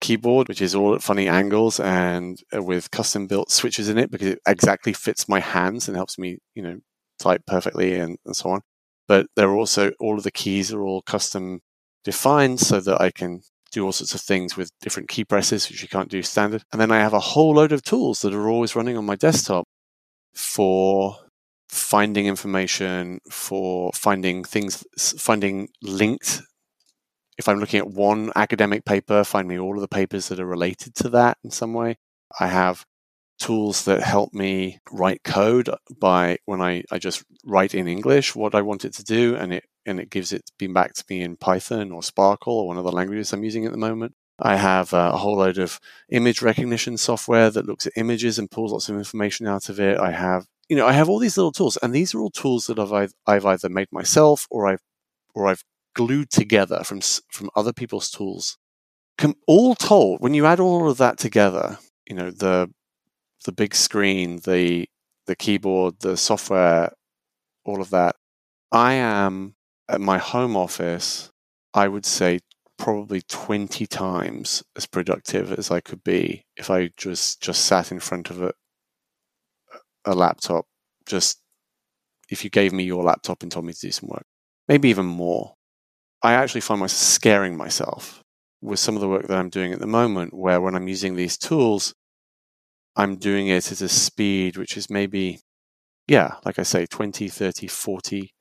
[0.00, 4.10] keyboard, which is all at funny angles and uh, with custom built switches in it
[4.10, 6.78] because it exactly fits my hands and helps me, you know,
[7.18, 8.62] type perfectly and, and so on
[9.08, 11.60] but they're also all of the keys are all custom
[12.04, 13.42] defined so that I can
[13.72, 16.62] do all sorts of things with different key presses, which you can't do standard.
[16.72, 19.16] And then I have a whole load of tools that are always running on my
[19.16, 19.64] desktop
[20.34, 21.16] for
[21.68, 26.42] finding information, for finding things, finding linked.
[27.36, 30.46] If I'm looking at one academic paper, find me all of the papers that are
[30.46, 31.96] related to that in some way.
[32.38, 32.84] I have
[33.38, 35.68] tools that help me write code
[35.98, 39.52] by when I, I just write in English what I want it to do and
[39.52, 42.84] it and it gives it back to me in Python or SPARQL or one of
[42.84, 44.14] the languages I'm using at the moment.
[44.40, 45.78] I have a whole load of
[46.10, 49.98] image recognition software that looks at images and pulls lots of information out of it.
[49.98, 52.66] I have, you know, I have all these little tools, and these are all tools
[52.66, 54.82] that I've I've either made myself or I've
[55.34, 55.62] or I've
[55.94, 58.58] glued together from from other people's tools.
[59.46, 62.70] all told, when you add all of that together, you know, the
[63.44, 64.88] the big screen, the
[65.26, 66.92] the keyboard, the software,
[67.64, 68.16] all of that,
[68.72, 69.54] I am
[69.88, 71.30] at my home office.
[71.74, 72.40] I would say
[72.78, 78.00] probably 20 times as productive as I could be if I just just sat in
[78.00, 78.52] front of a
[80.04, 80.66] a laptop
[81.06, 81.40] just
[82.30, 84.26] if you gave me your laptop and told me to do some work
[84.68, 85.54] maybe even more
[86.22, 88.22] I actually find myself scaring myself
[88.62, 91.16] with some of the work that I'm doing at the moment where when I'm using
[91.16, 91.94] these tools
[92.96, 95.40] I'm doing it at a speed which is maybe
[96.06, 98.34] yeah like I say 20 30 40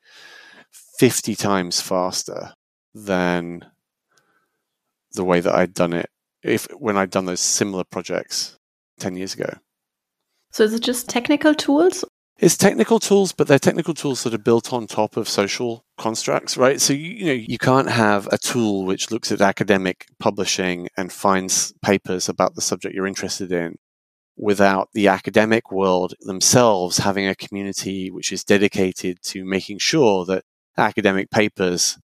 [0.99, 2.53] 50 times faster
[2.93, 3.65] than
[5.13, 6.09] the way that I'd done it
[6.43, 8.57] if when I'd done those similar projects
[8.99, 9.49] 10 years ago.
[10.51, 12.05] So is it just technical tools?
[12.37, 16.57] It's technical tools, but they're technical tools that are built on top of social constructs,
[16.57, 16.81] right?
[16.81, 21.11] So you, you know you can't have a tool which looks at academic publishing and
[21.11, 23.75] finds papers about the subject you're interested in
[24.35, 30.43] without the academic world themselves having a community which is dedicated to making sure that
[30.77, 31.99] academic papers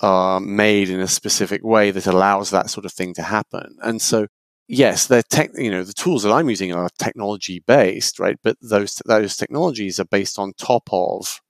[0.00, 3.76] are made in a specific way that allows that sort of thing to happen.
[3.82, 4.28] And so,
[4.68, 8.38] yes, they're tech, you know, the tools that I'm using are technology based, right?
[8.42, 11.40] But those, those technologies are based on top of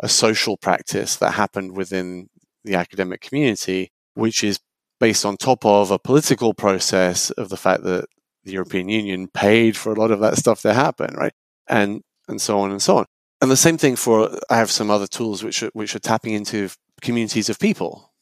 [0.00, 2.28] a social practice that happened within
[2.64, 4.58] the academic community, which is
[4.98, 8.06] based on top of a political process of the fact that
[8.44, 11.32] the European Union paid for a lot of that stuff to happen, right?
[11.68, 13.06] And and so on and so on.
[13.40, 16.34] And the same thing for I have some other tools which are, which are tapping
[16.34, 16.70] into
[17.00, 18.12] communities of people.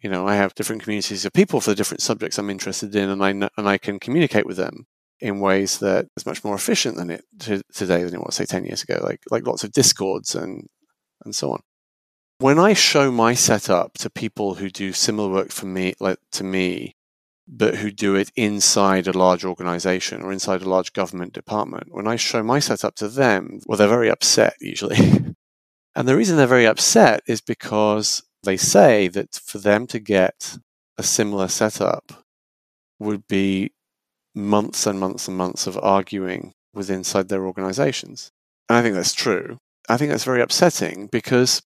[0.00, 3.08] You know, I have different communities of people for the different subjects I'm interested in,
[3.08, 4.86] and I know, and I can communicate with them
[5.20, 8.44] in ways that is much more efficient than it t- today than it was say
[8.44, 9.00] ten years ago.
[9.02, 10.66] Like like lots of discords and
[11.24, 11.60] and so on.
[12.38, 16.44] When I show my setup to people who do similar work for me, like to
[16.44, 16.94] me,
[17.48, 22.06] but who do it inside a large organization or inside a large government department, when
[22.06, 24.96] I show my setup to them, well, they're very upset usually.
[25.94, 30.58] and the reason they're very upset is because they say that for them to get
[30.98, 32.24] a similar setup
[32.98, 33.72] would be
[34.34, 38.30] months and months and months of arguing with inside their organizations.
[38.68, 39.58] And I think that's true.
[39.88, 41.62] I think that's very upsetting because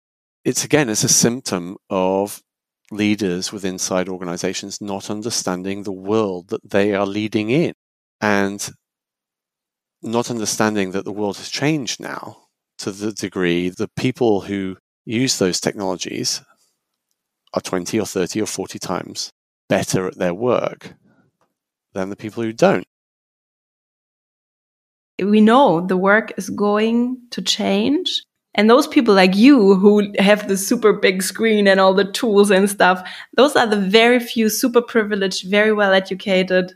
[0.44, 2.42] it's again, it's a symptom of
[2.90, 7.72] leaders with inside organizations not understanding the world that they are leading in
[8.20, 8.70] and
[10.02, 12.36] not understanding that the world has changed now
[12.78, 16.42] to the degree the people who use those technologies
[17.52, 19.30] are 20 or 30 or 40 times
[19.68, 20.94] better at their work
[21.92, 22.84] than the people who don't.
[25.20, 28.22] We know the work is going to change.
[28.54, 32.50] And those people like you who have the super big screen and all the tools
[32.50, 36.74] and stuff, those are the very few super privileged, very well educated.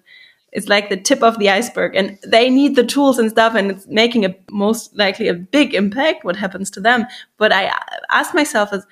[0.53, 3.72] It's like the tip of the iceberg and they need the tools and stuff and
[3.72, 7.07] it's making a most likely a big impact what happens to them.
[7.39, 7.72] But I
[8.09, 8.87] ask myself as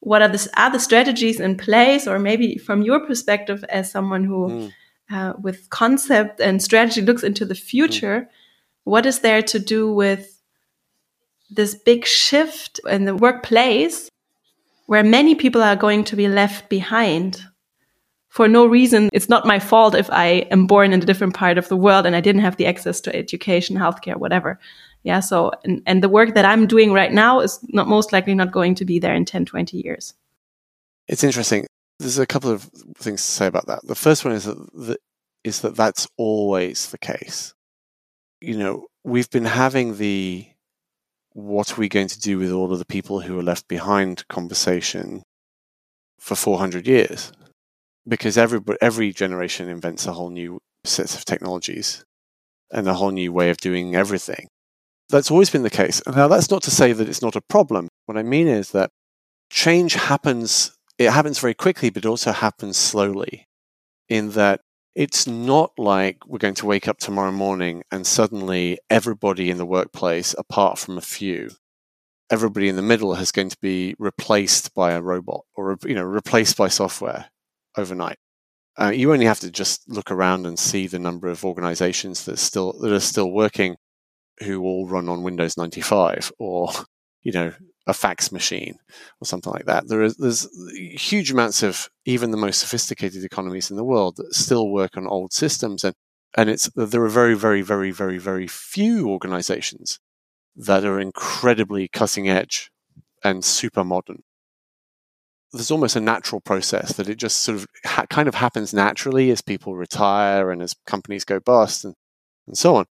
[0.00, 4.48] what are the other strategies in place or maybe from your perspective as someone who
[4.48, 4.72] mm.
[5.10, 8.28] uh, with concept and strategy looks into the future mm.
[8.84, 10.39] what is there to do with
[11.50, 14.08] this big shift in the workplace
[14.86, 17.42] where many people are going to be left behind
[18.28, 19.08] for no reason.
[19.12, 22.06] It's not my fault if I am born in a different part of the world
[22.06, 24.58] and I didn't have the access to education, healthcare, whatever.
[25.02, 25.20] Yeah.
[25.20, 28.52] So, and, and the work that I'm doing right now is not most likely not
[28.52, 30.14] going to be there in 10, 20 years.
[31.08, 31.66] It's interesting.
[31.98, 32.62] There's a couple of
[32.96, 33.80] things to say about that.
[33.84, 34.98] The first one is that, that
[35.44, 37.54] is that that's always the case.
[38.40, 40.46] You know, we've been having the
[41.32, 44.26] what are we going to do with all of the people who are left behind
[44.28, 45.22] conversation
[46.18, 47.32] for 400 years
[48.06, 52.04] because every every generation invents a whole new set of technologies
[52.70, 54.48] and a whole new way of doing everything
[55.10, 56.00] that's always been the case.
[56.06, 57.88] Now, that's not to say that it's not a problem.
[58.06, 58.90] What I mean is that
[59.50, 63.44] change happens, it happens very quickly, but it also happens slowly,
[64.08, 64.60] in that
[64.94, 69.66] it's not like we're going to wake up tomorrow morning and suddenly everybody in the
[69.66, 71.50] workplace, apart from a few,
[72.30, 76.04] everybody in the middle is going to be replaced by a robot or you know
[76.04, 77.26] replaced by software
[77.76, 78.18] overnight.
[78.80, 82.38] Uh, you only have to just look around and see the number of organizations that
[82.38, 83.76] still that are still working
[84.42, 86.70] who all run on Windows 95 or
[87.22, 87.52] you know
[87.86, 88.76] a fax machine
[89.20, 89.88] or something like that.
[89.88, 94.34] There is there's huge amounts of even the most sophisticated economies in the world that
[94.34, 95.94] still work on old systems, and
[96.36, 99.98] and it's there are very very very very very few organizations
[100.56, 102.70] that are incredibly cutting edge
[103.24, 104.22] and super modern.
[105.52, 109.30] There's almost a natural process that it just sort of ha- kind of happens naturally
[109.32, 111.94] as people retire and as companies go bust and,
[112.46, 112.86] and so on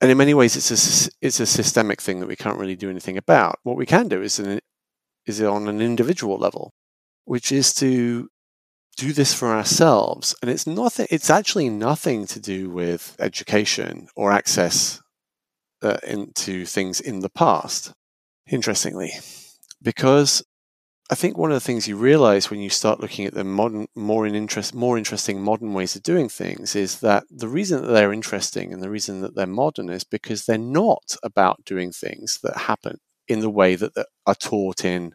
[0.00, 2.90] and in many ways, it's a it's a systemic thing that we can't really do
[2.90, 3.58] anything about.
[3.62, 4.60] What we can do is an,
[5.26, 6.72] is on an individual level,
[7.24, 8.28] which is to
[8.96, 10.34] do this for ourselves.
[10.40, 11.06] And it's nothing.
[11.10, 15.02] It's actually nothing to do with education or access
[15.82, 17.92] uh, into things in the past.
[18.50, 19.12] Interestingly,
[19.82, 20.42] because
[21.10, 23.88] I think one of the things you realize when you start looking at the modern,
[23.96, 27.88] more in interest, more interesting modern ways of doing things is that the reason that
[27.88, 32.38] they're interesting and the reason that they're modern is because they're not about doing things
[32.44, 35.14] that happen in the way that, that are taught in,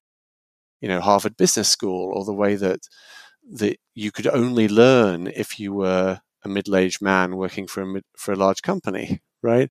[0.82, 2.82] you know, Harvard Business School or the way that
[3.54, 8.34] that you could only learn if you were a middle-aged man working for a for
[8.34, 9.70] a large company, right?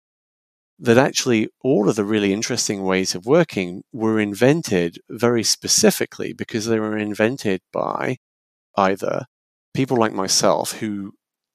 [0.78, 6.66] That actually all of the really interesting ways of working were invented very specifically because
[6.66, 8.16] they were invented by
[8.76, 9.26] either
[9.72, 11.12] people like myself who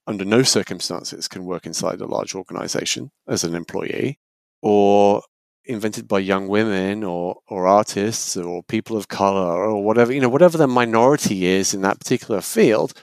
[0.07, 4.17] under no circumstances can work inside a large organization as an employee
[4.61, 5.21] or
[5.65, 10.29] invented by young women or, or artists or people of color or whatever you know
[10.29, 12.93] whatever the minority is in that particular field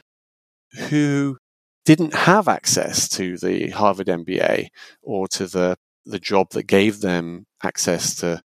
[0.88, 1.36] who
[1.84, 4.66] didn't have access to the Harvard MBA
[5.02, 5.76] or to the
[6.06, 8.42] the job that gave them access to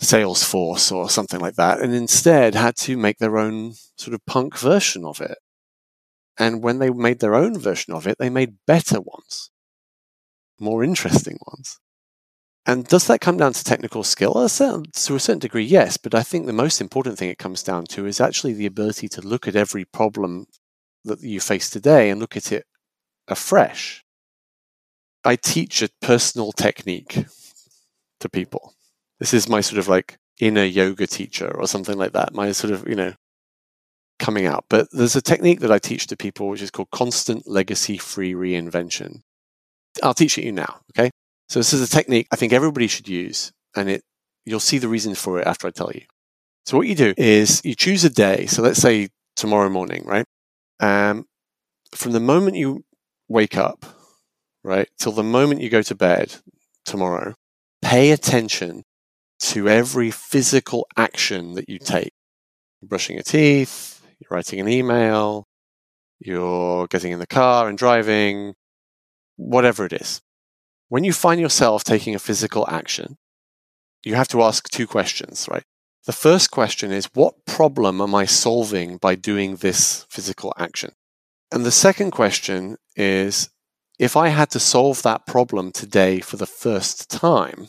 [0.00, 4.58] Salesforce or something like that, and instead had to make their own sort of punk
[4.58, 5.38] version of it.
[6.36, 9.50] And when they made their own version of it, they made better ones,
[10.58, 11.78] more interesting ones.
[12.66, 14.32] And does that come down to technical skill?
[14.34, 15.96] To a certain degree, yes.
[15.96, 19.08] But I think the most important thing it comes down to is actually the ability
[19.10, 20.46] to look at every problem
[21.04, 22.64] that you face today and look at it
[23.28, 24.03] afresh
[25.24, 27.24] I teach a personal technique
[28.20, 28.74] to people.
[29.18, 32.34] This is my sort of like inner yoga teacher or something like that.
[32.34, 33.14] My sort of, you know,
[34.18, 34.66] coming out.
[34.68, 38.34] But there's a technique that I teach to people which is called constant legacy free
[38.34, 39.22] reinvention.
[40.02, 40.80] I'll teach it you now.
[40.96, 41.10] Okay.
[41.48, 44.02] So this is a technique I think everybody should use and it,
[44.44, 46.02] you'll see the reason for it after I tell you.
[46.66, 48.46] So what you do is you choose a day.
[48.46, 50.24] So let's say tomorrow morning, right?
[50.80, 51.26] Um,
[51.94, 52.84] from the moment you
[53.28, 53.84] wake up
[54.64, 56.36] right, till the moment you go to bed
[56.84, 57.34] tomorrow,
[57.82, 58.82] pay attention
[59.38, 62.12] to every physical action that you take.
[62.80, 65.46] You're brushing your teeth, you're writing an email,
[66.18, 68.54] you're getting in the car and driving,
[69.36, 70.22] whatever it is.
[70.88, 73.16] When you find yourself taking a physical action,
[74.02, 75.64] you have to ask two questions, right?
[76.06, 80.92] The first question is, what problem am I solving by doing this physical action?
[81.50, 83.48] And the second question is,
[83.98, 87.68] if I had to solve that problem today for the first time,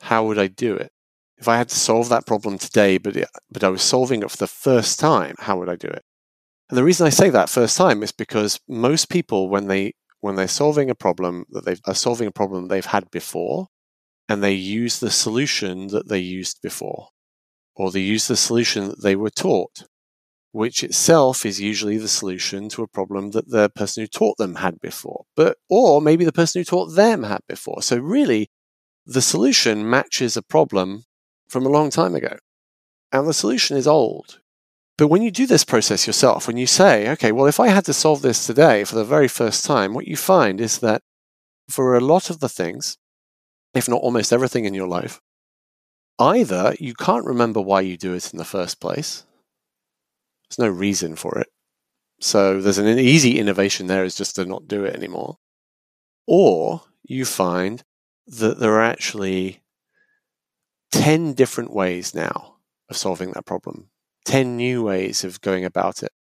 [0.00, 0.90] how would I do it?
[1.38, 4.30] If I had to solve that problem today, but it, but I was solving it
[4.30, 6.02] for the first time, how would I do it?
[6.70, 10.36] And the reason I say that first time is because most people, when they when
[10.36, 13.68] they're solving a problem that they are solving a problem they've had before,
[14.28, 17.08] and they use the solution that they used before,
[17.76, 19.84] or they use the solution that they were taught,
[20.54, 24.54] which itself is usually the solution to a problem that the person who taught them
[24.54, 25.24] had before.
[25.34, 27.82] But, or maybe the person who taught them had before.
[27.82, 28.46] So really,
[29.04, 31.06] the solution matches a problem
[31.48, 32.36] from a long time ago.
[33.10, 34.38] And the solution is old.
[34.96, 37.84] But when you do this process yourself, when you say, okay, well, if I had
[37.86, 41.02] to solve this today for the very first time, what you find is that
[41.68, 42.96] for a lot of the things,
[43.74, 45.20] if not almost everything in your life,
[46.20, 49.26] either you can't remember why you do it in the first place,
[50.48, 51.48] there's no reason for it.
[52.20, 55.38] So there's an easy innovation there is just to not do it anymore.
[56.26, 57.82] Or you find
[58.26, 59.62] that there are actually
[60.92, 62.56] 10 different ways now
[62.88, 63.90] of solving that problem,
[64.24, 66.12] 10 new ways of going about it.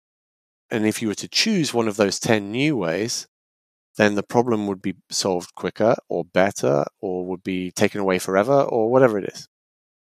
[0.70, 3.28] And if you were to choose one of those 10 new ways,
[3.96, 8.62] then the problem would be solved quicker or better or would be taken away forever
[8.62, 9.48] or whatever it is.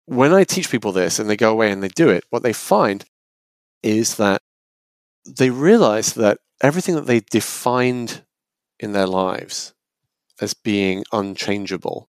[0.05, 2.53] When I teach people this and they go away and they do it, what they
[2.53, 3.05] find
[3.83, 4.41] is that
[5.27, 8.23] they realize that everything that they defined
[8.79, 9.75] in their lives
[10.41, 12.09] as being unchangeable,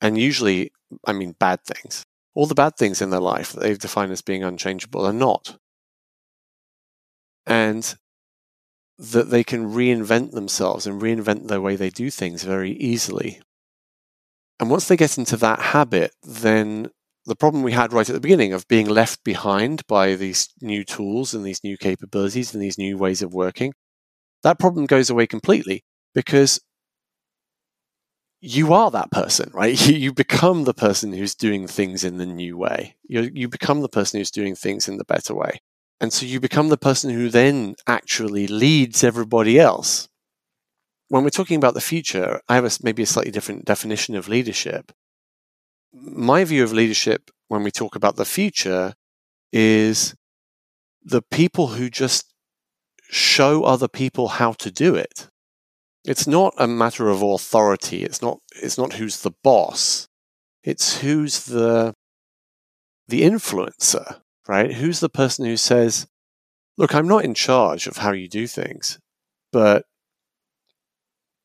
[0.00, 0.70] and usually,
[1.06, 4.22] I mean, bad things, all the bad things in their life that they've defined as
[4.22, 5.58] being unchangeable are not.
[7.46, 7.96] And
[8.98, 13.40] that they can reinvent themselves and reinvent the way they do things very easily.
[14.60, 16.90] And once they get into that habit, then
[17.28, 20.84] the problem we had right at the beginning of being left behind by these new
[20.84, 23.72] tools and these new capabilities and these new ways of working,
[24.42, 26.60] that problem goes away completely because
[28.40, 29.78] you are that person, right?
[29.88, 32.96] You become the person who's doing things in the new way.
[33.08, 35.60] You, you become the person who's doing things in the better way.
[36.00, 40.08] And so you become the person who then actually leads everybody else.
[41.08, 44.28] When we're talking about the future, I have a, maybe a slightly different definition of
[44.28, 44.92] leadership.
[45.92, 48.94] My view of leadership when we talk about the future
[49.52, 50.14] is
[51.02, 52.32] the people who just
[53.10, 55.28] show other people how to do it.
[56.04, 58.04] It's not a matter of authority.
[58.04, 60.08] It's not, it's not who's the boss.
[60.62, 61.94] It's who's the,
[63.08, 64.72] the influencer right?
[64.72, 66.08] Who's the person who says,
[66.76, 68.98] look, I'm not in charge of how you do things,
[69.52, 69.84] but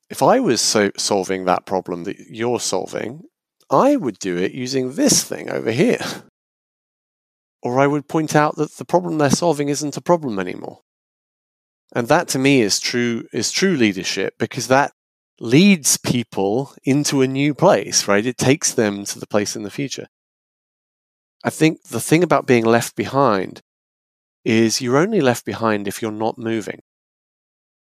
[0.09, 3.23] if I was so solving that problem that you're solving,
[3.73, 5.99] I would do it using this thing over here.
[7.61, 10.81] Or I would point out that the problem they're solving isn't a problem anymore.
[11.95, 14.91] And that to me is true is true leadership because that
[15.39, 18.25] leads people into a new place, right?
[18.25, 20.07] It takes them to the place in the future.
[21.43, 23.61] I think the thing about being left behind
[24.45, 26.81] is you're only left behind if you're not moving.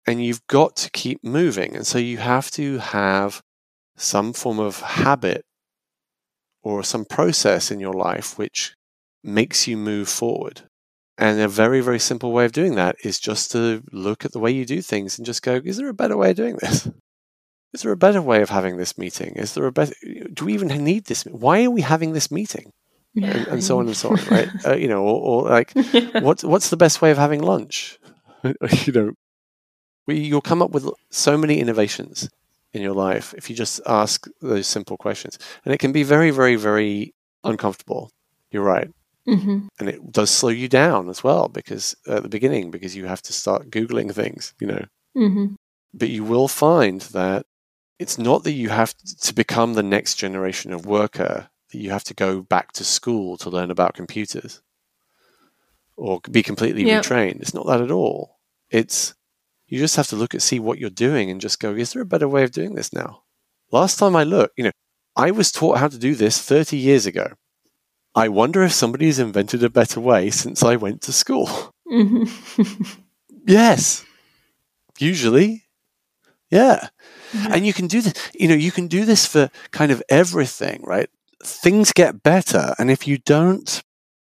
[0.06, 1.74] And you've got to keep moving.
[1.74, 3.42] And so you have to have
[3.96, 5.44] some form of habit
[6.66, 8.74] or some process in your life which
[9.22, 10.62] makes you move forward.
[11.16, 14.40] And a very, very simple way of doing that is just to look at the
[14.40, 16.88] way you do things and just go, is there a better way of doing this?
[17.72, 19.34] Is there a better way of having this meeting?
[19.34, 19.92] Is there a better,
[20.32, 21.24] do we even need this?
[21.24, 22.72] Why are we having this meeting?
[23.14, 24.48] and, and, so on and so on, right?
[24.66, 25.72] Uh, you know, or, or like,
[26.22, 27.98] what's what's the best way of having lunch?
[28.86, 29.12] you know,
[30.06, 32.30] you'll come up with so many innovations
[32.76, 36.30] in your life if you just ask those simple questions, and it can be very,
[36.30, 38.10] very, very uncomfortable.
[38.50, 38.90] You're right,
[39.26, 39.66] mm-hmm.
[39.80, 43.22] and it does slow you down as well because at the beginning because you have
[43.22, 44.84] to start googling things, you know.
[45.16, 45.54] Mm-hmm.
[45.94, 47.46] But you will find that
[47.98, 52.04] it's not that you have to become the next generation of worker that you have
[52.04, 54.62] to go back to school to learn about computers
[55.96, 57.04] or be completely yep.
[57.04, 57.40] retrained.
[57.40, 58.38] It's not that at all.
[58.70, 59.14] It's
[59.68, 62.02] you just have to look at see what you're doing and just go, is there
[62.02, 63.22] a better way of doing this now?
[63.72, 64.72] Last time I looked, you know,
[65.16, 67.32] I was taught how to do this 30 years ago.
[68.14, 71.48] I wonder if somebody's invented a better way since I went to school.
[71.90, 73.00] Mm-hmm.
[73.46, 74.04] yes.
[74.98, 75.64] Usually.
[76.50, 76.88] Yeah.
[77.32, 77.52] Mm-hmm.
[77.52, 80.82] And you can do this, you know, you can do this for kind of everything,
[80.84, 81.10] right?
[81.42, 82.74] things get better.
[82.78, 83.82] And if you don't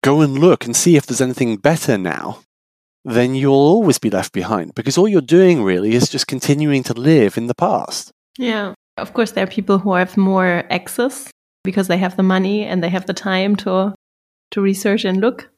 [0.01, 2.39] go and look and see if there's anything better now,
[3.05, 6.93] then you'll always be left behind because all you're doing really is just continuing to
[6.93, 8.11] live in the past.
[8.37, 8.73] Yeah.
[8.97, 11.31] Of course, there are people who have more access
[11.63, 13.93] because they have the money and they have the time to
[14.51, 15.49] to research and look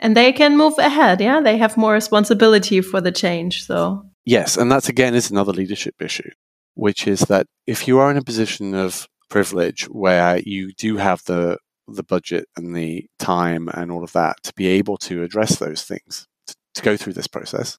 [0.00, 4.56] and they can move ahead yeah they have more responsibility for the change so yes
[4.56, 6.30] and that's again is another leadership issue
[6.74, 11.22] which is that if you are in a position of privilege where you do have
[11.24, 11.58] the
[11.88, 15.82] the budget and the time and all of that to be able to address those
[15.82, 16.26] things
[16.74, 17.78] to, go through this process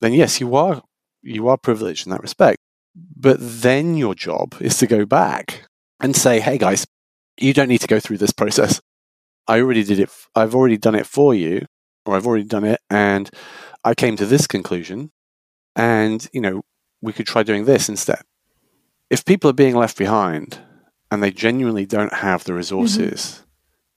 [0.00, 0.82] then yes you are
[1.22, 2.58] you are privileged in that respect.
[2.94, 5.66] But then your job is to go back
[6.00, 6.86] and say hey guys
[7.38, 8.80] you don't need to go through this process.
[9.48, 11.66] I already did it i've already done it for you
[12.06, 13.30] or i've already done it and
[13.84, 15.10] i came to this conclusion
[15.76, 16.62] and you know
[17.04, 18.22] we could try doing this instead.
[19.10, 20.58] If people are being left behind
[21.10, 23.44] and they genuinely don't have the resources, mm-hmm.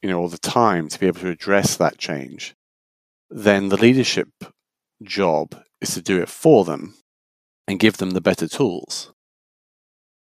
[0.01, 2.53] you know, or the time to be able to address that change,
[3.30, 4.30] then the leadership
[5.03, 6.95] job is to do it for them
[7.67, 9.11] and give them the better tools.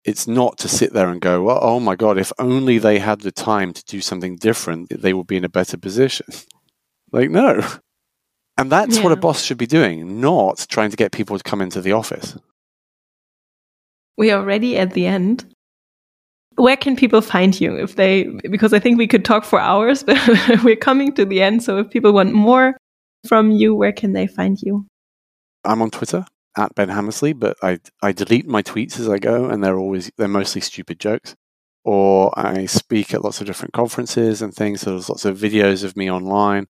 [0.03, 3.21] It's not to sit there and go, well, oh my God, if only they had
[3.21, 6.27] the time to do something different, they would be in a better position.
[7.11, 7.61] like, no.
[8.57, 9.03] And that's yeah.
[9.03, 11.91] what a boss should be doing, not trying to get people to come into the
[11.91, 12.37] office.
[14.17, 15.45] We are already at the end
[16.57, 20.03] where can people find you if they because i think we could talk for hours
[20.07, 20.17] but
[20.63, 22.75] we're coming to the end so if people want more
[23.25, 24.85] from you where can they find you
[25.63, 26.25] i'm on twitter
[26.57, 30.11] at ben hammersley but i i delete my tweets as i go and they're always
[30.17, 31.35] they're mostly stupid jokes
[31.83, 35.83] or i speak at lots of different conferences and things so there's lots of videos
[35.83, 36.67] of me online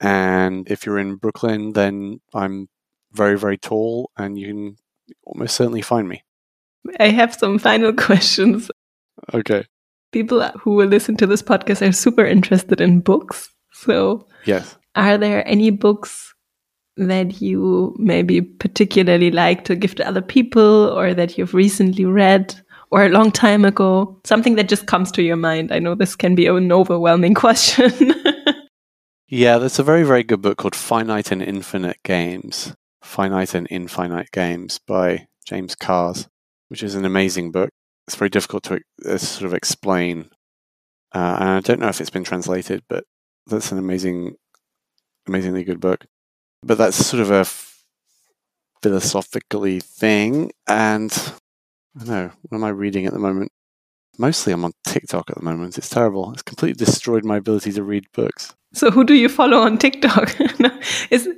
[0.00, 2.68] and if you're in brooklyn then i'm
[3.12, 4.76] very very tall and you can
[5.24, 6.22] almost certainly find me
[6.98, 8.70] I have some final questions.
[9.32, 9.64] Okay.
[10.12, 13.48] People who will listen to this podcast are super interested in books.
[13.72, 14.76] So, yes.
[14.94, 16.34] Are there any books
[16.96, 22.54] that you maybe particularly like to give to other people or that you've recently read
[22.90, 24.20] or a long time ago?
[24.24, 25.72] Something that just comes to your mind.
[25.72, 27.92] I know this can be an overwhelming question.
[29.28, 32.74] yeah, there's a very, very good book called Finite and Infinite Games.
[33.02, 36.28] Finite and Infinite Games by James Carse,
[36.68, 37.70] which is an amazing book.
[38.06, 40.30] It's very difficult to uh, sort of explain.
[41.14, 43.04] Uh, and I don't know if it's been translated, but
[43.46, 44.36] that's an amazing,
[45.26, 46.06] amazingly good book.
[46.62, 47.44] But that's sort of a
[48.82, 50.52] philosophically thing.
[50.66, 51.12] And
[51.96, 52.30] I don't know.
[52.42, 53.52] What am I reading at the moment?
[54.18, 55.78] Mostly I'm on TikTok at the moment.
[55.78, 56.32] It's terrible.
[56.32, 58.54] It's completely destroyed my ability to read books.
[58.74, 60.34] So who do you follow on TikTok?
[61.10, 61.28] Is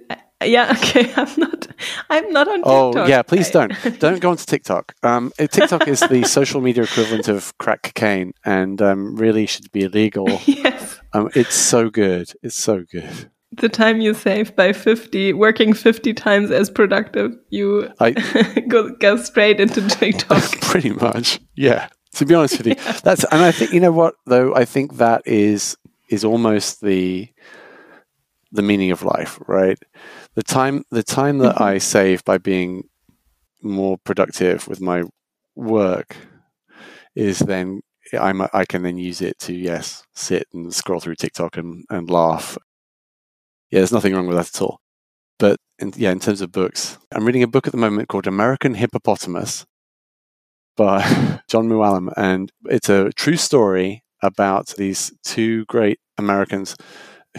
[0.43, 1.13] yeah, okay.
[1.17, 1.67] I'm not
[2.11, 3.07] I'm not on oh, TikTok.
[3.07, 3.73] Oh, yeah, please don't.
[3.99, 4.95] don't go onto TikTok.
[5.03, 9.85] Um, TikTok is the social media equivalent of crack cocaine and um, really should be
[9.85, 10.41] illegal.
[10.45, 11.01] yes.
[11.13, 12.33] Um, it's so good.
[12.43, 17.91] It's so good the time you save by 50, working 50 times as productive, you
[18.01, 18.13] I,
[18.69, 20.43] go, go straight into TikTok.
[20.61, 21.41] Pretty much.
[21.55, 21.89] Yeah.
[22.15, 22.75] To be honest with you.
[22.85, 22.99] Yeah.
[23.03, 25.77] That's and I think you know what though, I think that is
[26.09, 27.29] is almost the
[28.53, 29.79] the meaning of life, right?
[30.35, 31.65] The time the time that mm-hmm.
[31.65, 32.85] I save by being
[33.63, 35.03] more productive with my
[35.57, 36.17] work
[37.17, 37.81] is then
[38.13, 42.11] I'm, I can then use it to yes sit and scroll through TikTok and, and
[42.11, 42.59] laugh
[43.71, 44.81] yeah, there's nothing wrong with that at all.
[45.39, 48.27] But in, yeah, in terms of books, I'm reading a book at the moment called
[48.27, 49.67] American Hippopotamus
[50.77, 56.77] by John Mooallem, and it's a true story about these two great Americans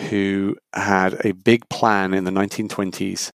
[0.09, 3.31] who had a big plan in the 1920s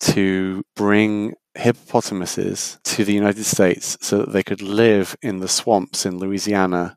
[0.00, 6.06] to bring hippopotamuses to the United States so that they could live in the swamps
[6.06, 6.96] in Louisiana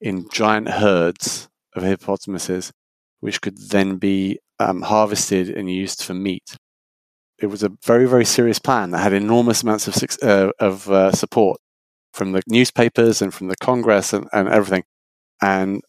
[0.00, 2.72] in giant herds of hippopotamuses
[3.20, 6.56] which could then be um, harvested and used for meat.
[7.38, 11.12] It was a very, very serious plan that had enormous amounts of, uh, of uh,
[11.12, 11.58] support
[12.12, 14.84] from the newspapers and from the Congress and, and everything.
[15.40, 15.82] And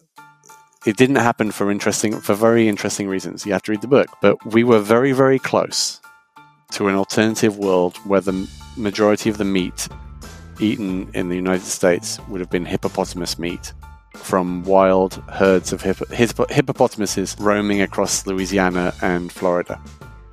[0.85, 3.45] it didn't happen for interesting, for very interesting reasons.
[3.45, 4.07] You have to read the book.
[4.21, 5.99] But we were very, very close
[6.71, 9.89] to an alternative world where the majority of the meat
[10.59, 13.73] eaten in the United States would have been hippopotamus meat
[14.13, 19.79] from wild herds of hippopotamuses roaming across Louisiana and Florida.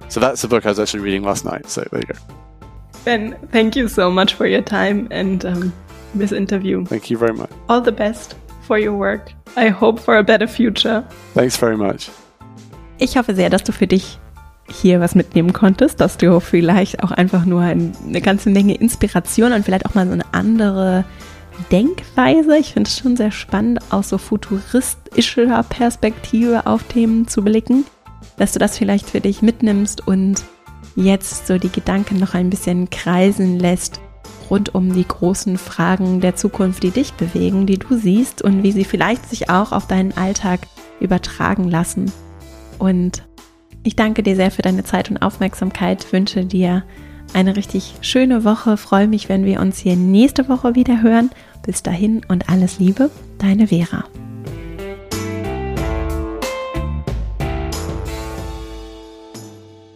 [0.09, 1.69] So that's the book I was actually reading last night.
[1.69, 2.19] So there you go.
[3.05, 5.73] Ben, thank you so much for your time and um,
[6.15, 6.85] this interview.
[6.85, 7.51] Thank you very much.
[7.69, 9.33] All the best for your work.
[9.57, 11.05] I hope for a better future.
[11.35, 12.11] Thanks very much.
[12.99, 14.19] Ich hoffe sehr, dass du für dich
[14.71, 19.65] hier was mitnehmen konntest, dass du vielleicht auch einfach nur eine ganze Menge Inspiration und
[19.65, 21.05] vielleicht auch mal so eine andere
[21.71, 22.57] Denkweise.
[22.59, 27.85] Ich finde es schon sehr spannend, aus so futuristischer Perspektive auf Themen zu blicken,
[28.37, 30.43] dass du das vielleicht für dich mitnimmst und
[30.97, 34.01] jetzt so die Gedanken noch ein bisschen kreisen lässt
[34.51, 38.73] rund um die großen Fragen der Zukunft, die dich bewegen, die du siehst und wie
[38.73, 40.61] sie vielleicht sich auch auf deinen Alltag
[41.01, 42.11] übertragen lassen.
[42.79, 43.25] Und
[43.83, 46.85] ich danke dir sehr für deine Zeit und Aufmerksamkeit, wünsche dir
[47.35, 51.31] eine richtig schöne Woche, freue mich, wenn wir uns hier nächste Woche wieder hören
[51.69, 54.07] bis dahin und alles Liebe, deine Vera.